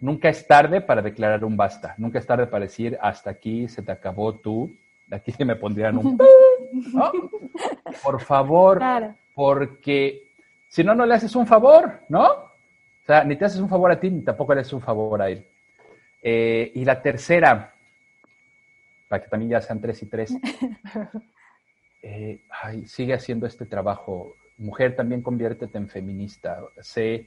[0.01, 3.81] nunca es tarde para declarar un basta, nunca es tarde para decir hasta aquí se
[3.81, 4.71] te acabó tú,
[5.11, 6.19] aquí se me pondrían un...
[6.93, 7.13] ¿no?
[8.05, 9.15] Por favor, claro.
[9.35, 10.29] porque
[10.69, 12.46] si no, no le haces un favor, ¿no?
[13.07, 15.23] O sea, ni te haces un favor a ti, ni tampoco le haces un favor
[15.23, 15.47] a él.
[16.21, 17.73] Eh, y la tercera,
[19.07, 20.35] para que también ya sean tres y tres,
[22.03, 24.35] eh, ay, sigue haciendo este trabajo.
[24.59, 26.59] Mujer, también conviértete en feminista.
[26.81, 27.27] Sé,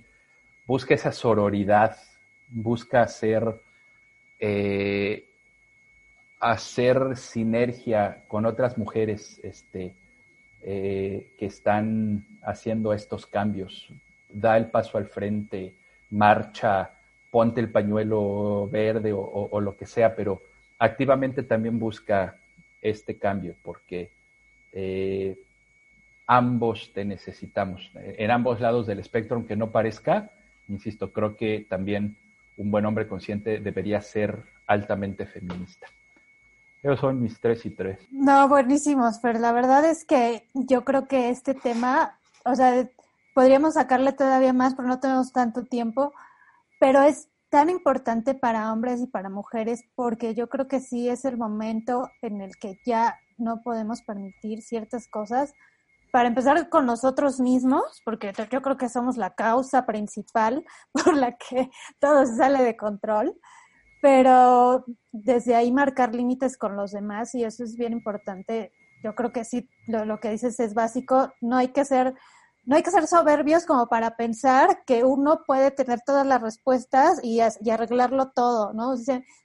[0.68, 1.96] busca esa sororidad,
[2.50, 3.62] busca hacer,
[4.38, 5.30] eh,
[6.42, 9.96] hacer sinergia con otras mujeres este,
[10.62, 13.90] que están haciendo estos cambios
[14.30, 15.76] da el paso al frente,
[16.12, 16.92] marcha,
[17.32, 20.42] ponte el pañuelo verde o, lo que sea, pero
[20.80, 22.36] activamente también busca
[22.82, 24.10] este cambio porque
[24.72, 25.38] eh,
[26.26, 27.92] ambos te necesitamos.
[27.96, 30.32] En ambos lados del espectro, aunque no parezca,
[30.68, 32.18] insisto, creo que también
[32.58, 35.88] un buen hombre consciente debería ser altamente feminista.
[36.82, 38.00] Esos son mis tres y tres.
[38.12, 42.88] No, buenísimos, pero la verdad es que yo creo que este tema, o sea,
[43.40, 46.12] podríamos sacarle todavía más, pero no tenemos tanto tiempo,
[46.78, 51.24] pero es tan importante para hombres y para mujeres porque yo creo que sí es
[51.24, 55.54] el momento en el que ya no podemos permitir ciertas cosas.
[56.12, 61.38] Para empezar con nosotros mismos, porque yo creo que somos la causa principal por la
[61.38, 61.70] que
[62.02, 63.40] todo sale de control,
[64.02, 64.84] pero
[65.14, 68.74] desde ahí marcar límites con los demás y eso es bien importante.
[69.02, 72.16] Yo creo que sí, lo, lo que dices es básico, no hay que ser
[72.66, 77.20] no hay que ser soberbios como para pensar que uno puede tener todas las respuestas
[77.24, 78.96] y, y arreglarlo todo, ¿no?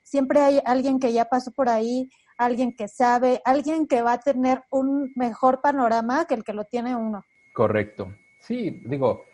[0.02, 4.20] Siempre hay alguien que ya pasó por ahí, alguien que sabe, alguien que va a
[4.20, 7.24] tener un mejor panorama que el que lo tiene uno.
[7.52, 8.12] Correcto.
[8.40, 9.24] Sí, digo,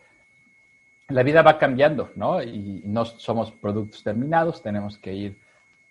[1.08, 2.42] la vida va cambiando, ¿no?
[2.42, 5.38] Y no somos productos terminados, tenemos que ir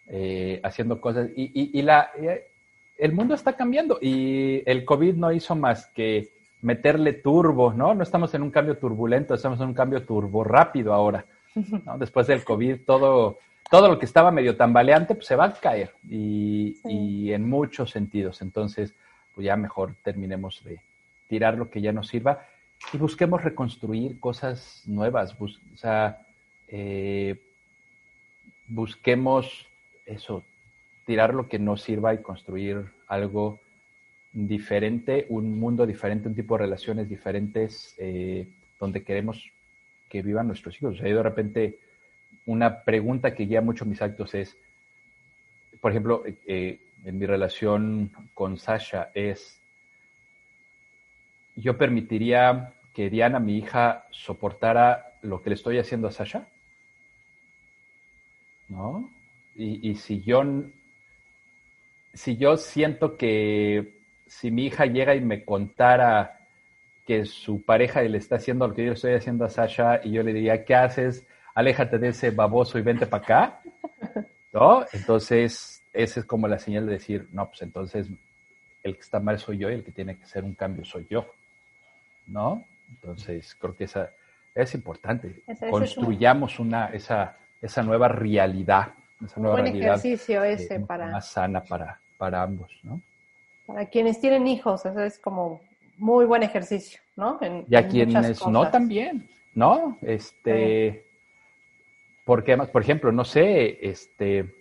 [0.07, 1.29] eh, haciendo cosas.
[1.35, 2.49] Y, y, la, eh,
[2.97, 7.93] el mundo está cambiando y el COVID no hizo más que meterle turbo, ¿no?
[7.93, 11.25] No estamos en un cambio turbulento, estamos en un cambio turbo rápido ahora.
[11.55, 11.97] ¿no?
[11.99, 13.39] Después del COVID, todo,
[13.69, 17.91] todo lo que estaba medio tambaleante pues, se va a caer y, y, en muchos
[17.91, 18.41] sentidos.
[18.41, 18.93] Entonces,
[19.33, 20.81] pues ya mejor terminemos de
[21.27, 22.45] tirar lo que ya nos sirva
[22.93, 25.35] y busquemos reconstruir cosas nuevas.
[25.39, 26.21] o sea,
[26.67, 27.39] eh,
[28.67, 29.67] busquemos
[30.05, 30.43] eso,
[31.05, 33.59] tirar lo que nos sirva y construir algo
[34.31, 38.47] diferente, un mundo diferente, un tipo de relaciones diferentes eh,
[38.79, 39.51] donde queremos
[40.07, 40.95] que vivan nuestros hijos.
[40.95, 41.79] O sea, de repente
[42.45, 44.57] una pregunta que guía mucho mis actos es,
[45.81, 49.59] por ejemplo, eh, en mi relación con Sasha es,
[51.55, 56.47] yo permitiría que Diana, mi hija, soportara lo que le estoy haciendo a Sasha.
[58.67, 59.09] ¿No?
[59.55, 60.43] Y, y si yo
[62.13, 63.98] si yo siento que
[64.29, 66.39] si mi hija llega y me contara
[67.05, 70.21] que su pareja le está haciendo lo que yo estoy haciendo a Sasha y yo
[70.21, 71.25] le diría, ¿qué haces?
[71.55, 73.61] Aléjate de ese baboso y vente para acá.
[74.53, 74.85] ¿No?
[74.93, 78.07] Entonces, esa es como la señal de decir, no, pues entonces
[78.83, 81.07] el que está mal soy yo y el que tiene que hacer un cambio soy
[81.09, 81.25] yo.
[82.27, 82.63] ¿No?
[82.89, 84.11] Entonces, creo que esa
[84.53, 85.41] es importante.
[85.71, 88.93] Construyamos una, esa, esa nueva realidad.
[89.23, 91.07] Esa nueva buen realidad, ejercicio ese eh, para...
[91.07, 93.01] Más sana para, para ambos, ¿no?
[93.69, 95.61] Para quienes tienen hijos, eso es como
[95.99, 97.37] muy buen ejercicio, ¿no?
[97.39, 99.95] En, y a en quienes no también, ¿no?
[100.01, 101.05] Este,
[102.25, 104.55] porque además, por ejemplo, no sé, este,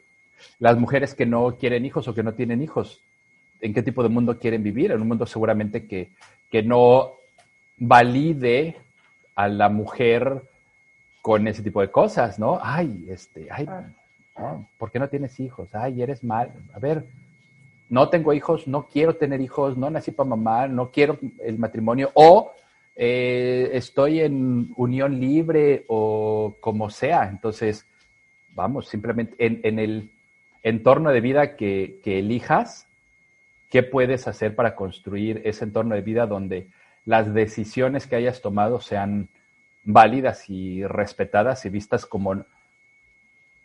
[0.58, 3.00] las mujeres que no quieren hijos o que no tienen hijos,
[3.62, 4.90] ¿en qué tipo de mundo quieren vivir?
[4.90, 6.10] En un mundo seguramente que,
[6.50, 7.12] que no
[7.78, 8.76] valide
[9.36, 10.42] a la mujer
[11.22, 12.58] con ese tipo de cosas, ¿no?
[12.62, 13.66] Ay, este, ay,
[14.38, 14.68] ¿no?
[14.76, 15.74] ¿por qué no tienes hijos?
[15.74, 16.52] Ay, eres mal.
[16.74, 17.06] A ver,
[17.88, 22.10] no tengo hijos, no quiero tener hijos, no nací para mamá, no quiero el matrimonio,
[22.14, 22.52] o
[22.96, 27.28] eh, estoy en unión libre o como sea.
[27.28, 27.86] Entonces,
[28.54, 30.10] vamos, simplemente en, el
[30.62, 32.86] entorno de vida que, que, elijas,
[33.70, 36.68] ¿qué puedes hacer para construir ese entorno de vida donde
[37.04, 39.28] las decisiones que hayas tomado sean
[39.84, 42.44] válidas y respetadas y vistas como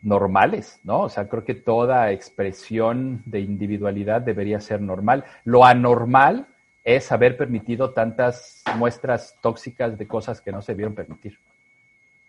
[0.03, 1.01] normales, ¿no?
[1.01, 5.23] O sea, creo que toda expresión de individualidad debería ser normal.
[5.45, 6.47] Lo anormal
[6.83, 11.39] es haber permitido tantas muestras tóxicas de cosas que no se debieron permitir.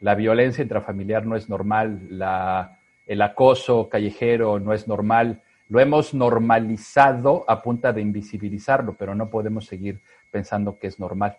[0.00, 5.42] La violencia intrafamiliar no es normal, la, el acoso callejero no es normal.
[5.68, 10.00] Lo hemos normalizado a punta de invisibilizarlo, pero no podemos seguir
[10.30, 11.38] pensando que es normal.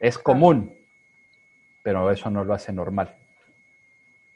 [0.00, 0.74] Es común,
[1.82, 3.14] pero eso no lo hace normal.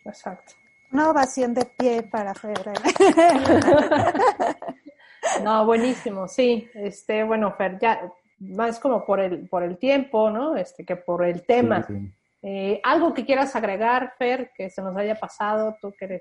[0.04, 0.54] Exacto.
[0.94, 2.54] Una ovación de pie para Fer.
[5.42, 6.70] no, buenísimo, sí.
[6.72, 10.54] Este, bueno, Fer, ya más como por el, por el tiempo, ¿no?
[10.54, 11.84] Este, que por el tema.
[11.84, 12.12] Sí, sí.
[12.42, 16.20] Eh, algo que quieras agregar, Fer, que se nos haya pasado, tú que eres...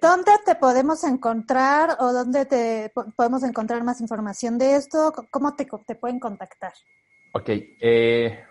[0.00, 5.12] ¿Dónde te podemos encontrar o dónde te podemos encontrar más información de esto?
[5.30, 6.72] ¿Cómo te, te pueden contactar?
[7.32, 8.42] Ok, eh,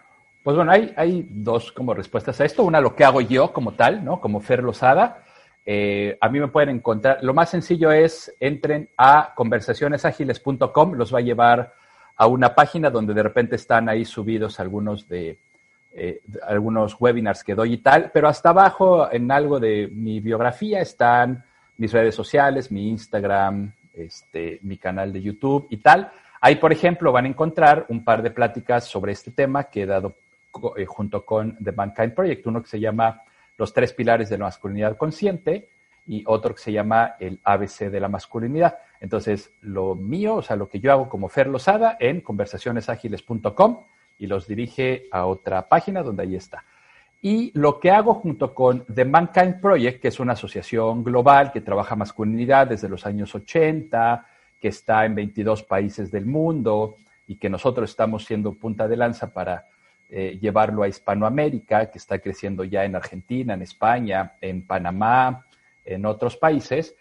[0.41, 2.63] pues bueno, hay, hay dos como respuestas a esto.
[2.63, 4.21] Una, lo que hago yo como tal, ¿no?
[4.21, 5.25] Como Fer Lozada.
[5.65, 11.19] Eh, a mí me pueden encontrar, lo más sencillo es entren a conversacionesagiles.com, los va
[11.19, 11.73] a llevar
[12.15, 15.37] a una página donde de repente están ahí subidos algunos de,
[15.91, 20.81] eh, algunos webinars que doy y tal, pero hasta abajo en algo de mi biografía
[20.81, 21.43] están
[21.77, 26.11] mis redes sociales, mi Instagram, este, mi canal de YouTube y tal.
[26.41, 29.85] Ahí, por ejemplo, van a encontrar un par de pláticas sobre este tema que he
[29.85, 30.15] dado
[30.77, 33.21] eh, junto con The Mankind Project, uno que se llama
[33.59, 35.67] los tres pilares de la masculinidad consciente
[36.07, 38.79] y otro que se llama el ABC de la masculinidad.
[39.01, 43.83] Entonces, lo mío, o sea, lo que yo hago como Fer Lozada en conversacionesagiles.com
[44.17, 46.63] y los dirige a otra página donde ahí está.
[47.21, 51.59] Y lo que hago junto con The Mankind Project, que es una asociación global que
[51.59, 54.25] trabaja masculinidad desde los años 80,
[54.59, 56.95] que está en 22 países del mundo
[57.27, 59.65] y que nosotros estamos siendo punta de lanza para
[60.09, 65.45] eh, llevarlo a Hispanoamérica, que está creciendo ya en Argentina, en España, en Panamá,
[65.85, 66.95] en otros países,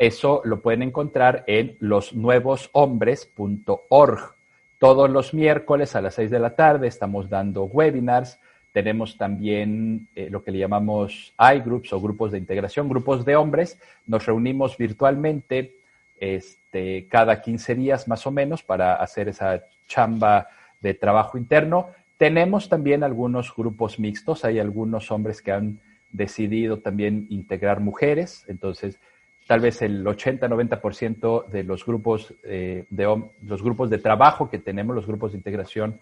[0.00, 4.34] eso lo pueden encontrar en losnuevoshombres.org.
[4.78, 8.38] Todos los miércoles a las 6 de la tarde estamos dando webinars.
[8.72, 13.78] Tenemos también eh, lo que le llamamos iGroups o grupos de integración, grupos de hombres.
[14.06, 15.74] Nos reunimos virtualmente
[16.18, 20.48] este, cada 15 días más o menos para hacer esa chamba
[20.80, 21.90] de trabajo interno.
[22.20, 24.44] Tenemos también algunos grupos mixtos.
[24.44, 25.80] Hay algunos hombres que han
[26.12, 28.44] decidido también integrar mujeres.
[28.46, 29.00] Entonces,
[29.46, 34.94] tal vez el 80-90% de los grupos, eh, de los grupos de trabajo que tenemos,
[34.94, 35.98] los grupos de integración,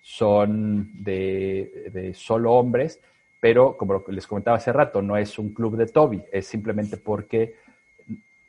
[0.00, 2.98] son de, solo hombres,
[3.38, 7.56] pero como les comentaba hace rato, no es un club de Toby, es simplemente porque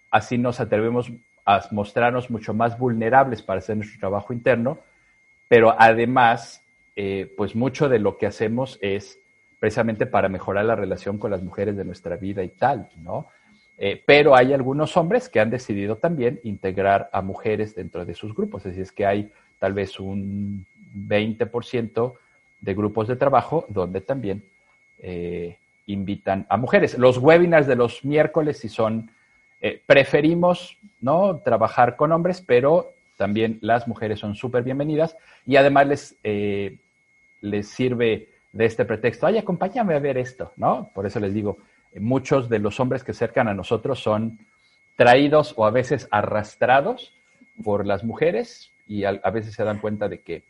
[0.10, 1.12] así nos atrevemos
[1.46, 4.78] a mostrarnos mucho más vulnerables para hacer nuestro trabajo interno,
[5.50, 6.64] pero además,
[7.02, 9.20] eh, pues mucho de lo que hacemos es
[9.58, 13.28] precisamente para mejorar la relación con las mujeres de nuestra vida y tal, ¿no?
[13.78, 18.36] Eh, pero hay algunos hombres que han decidido también integrar a mujeres dentro de sus
[18.36, 18.66] grupos.
[18.66, 22.16] Así es que hay tal vez un 20%
[22.60, 24.44] de grupos de trabajo donde también
[24.98, 26.98] eh, invitan a mujeres.
[26.98, 29.10] Los webinars de los miércoles si son,
[29.86, 31.38] preferimos ¿no?
[31.38, 36.16] trabajar con hombres, pero también las mujeres son súper bienvenidas y además les,
[37.42, 40.90] les sirve de este pretexto, ay, acompáñame a ver esto, ¿no?
[40.94, 41.60] Por eso les digo,
[41.96, 44.40] muchos de los hombres que acercan a nosotros son
[44.96, 47.14] traídos o a veces arrastrados
[47.64, 50.44] por las mujeres y a, veces se dan cuenta de que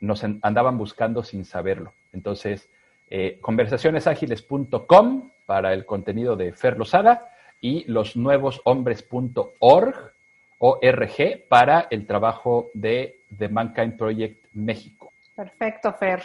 [0.00, 1.92] nos andaban buscando sin saberlo.
[2.12, 2.70] Entonces,
[3.10, 10.12] eh, conversacioneságiles.com para el contenido de Fer Lozada y losnuevoshombres.org
[10.58, 14.97] ORG para el trabajo de The Mankind Project México.
[15.38, 16.20] Perfecto, Fer.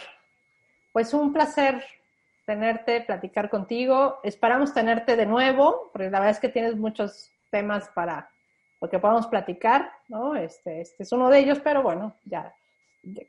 [0.92, 1.84] Pues un placer
[2.44, 4.18] tenerte, platicar contigo.
[4.24, 8.28] Esperamos tenerte de nuevo, porque la verdad es que tienes muchos temas para
[8.80, 10.34] lo que podamos platicar, ¿no?
[10.34, 12.52] Este, este es uno de ellos, pero bueno, ya,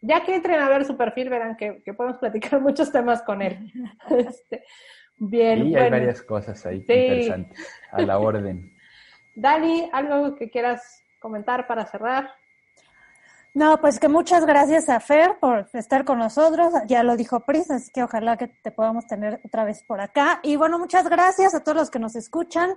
[0.02, 3.72] ya que entren a ver su perfil, verán que, podemos platicar muchos temas con él.
[4.10, 4.64] Este,
[5.20, 5.68] bien.
[5.68, 7.60] Y hay varias cosas ahí interesantes,
[7.92, 8.76] a la orden.
[9.36, 12.32] Dali, ¿algo que quieras comentar para cerrar?
[13.56, 16.74] No, pues que muchas gracias a Fer por estar con nosotros.
[16.88, 20.42] Ya lo dijo Pris, así que ojalá que te podamos tener otra vez por acá.
[20.44, 22.76] Y bueno, muchas gracias a todos los que nos escuchan.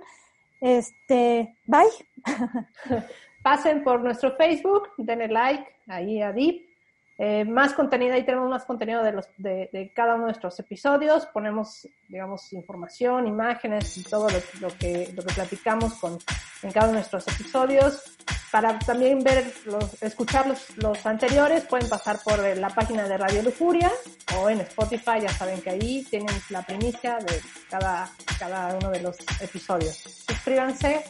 [0.61, 1.83] Este, bye.
[3.43, 6.69] Pasen por nuestro Facebook, denle like ahí a Deep.
[7.17, 11.25] Eh, más contenido, ahí tenemos más contenido de, los, de, cada uno de nuestros episodios.
[11.25, 14.29] Ponemos, digamos, información, imágenes y todo
[14.61, 16.17] lo, que, lo que platicamos con,
[16.63, 18.17] en cada uno de nuestros episodios.
[18.51, 20.47] Para también ver, los, escuchar
[20.77, 23.91] los, anteriores, pueden pasar por la página de Radio Lujuria
[24.37, 25.21] o en Spotify.
[25.21, 29.97] Ya saben que ahí tienen la primicia de cada, cada uno de los episodios.
[30.27, 31.03] Suscríbanse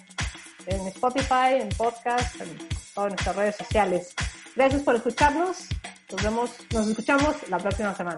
[0.65, 2.57] en Spotify, en podcast, en
[2.93, 4.13] todas nuestras redes sociales.
[4.55, 5.67] Gracias por escucharnos.
[6.11, 8.17] Nos vemos, nos escuchamos la próxima semana.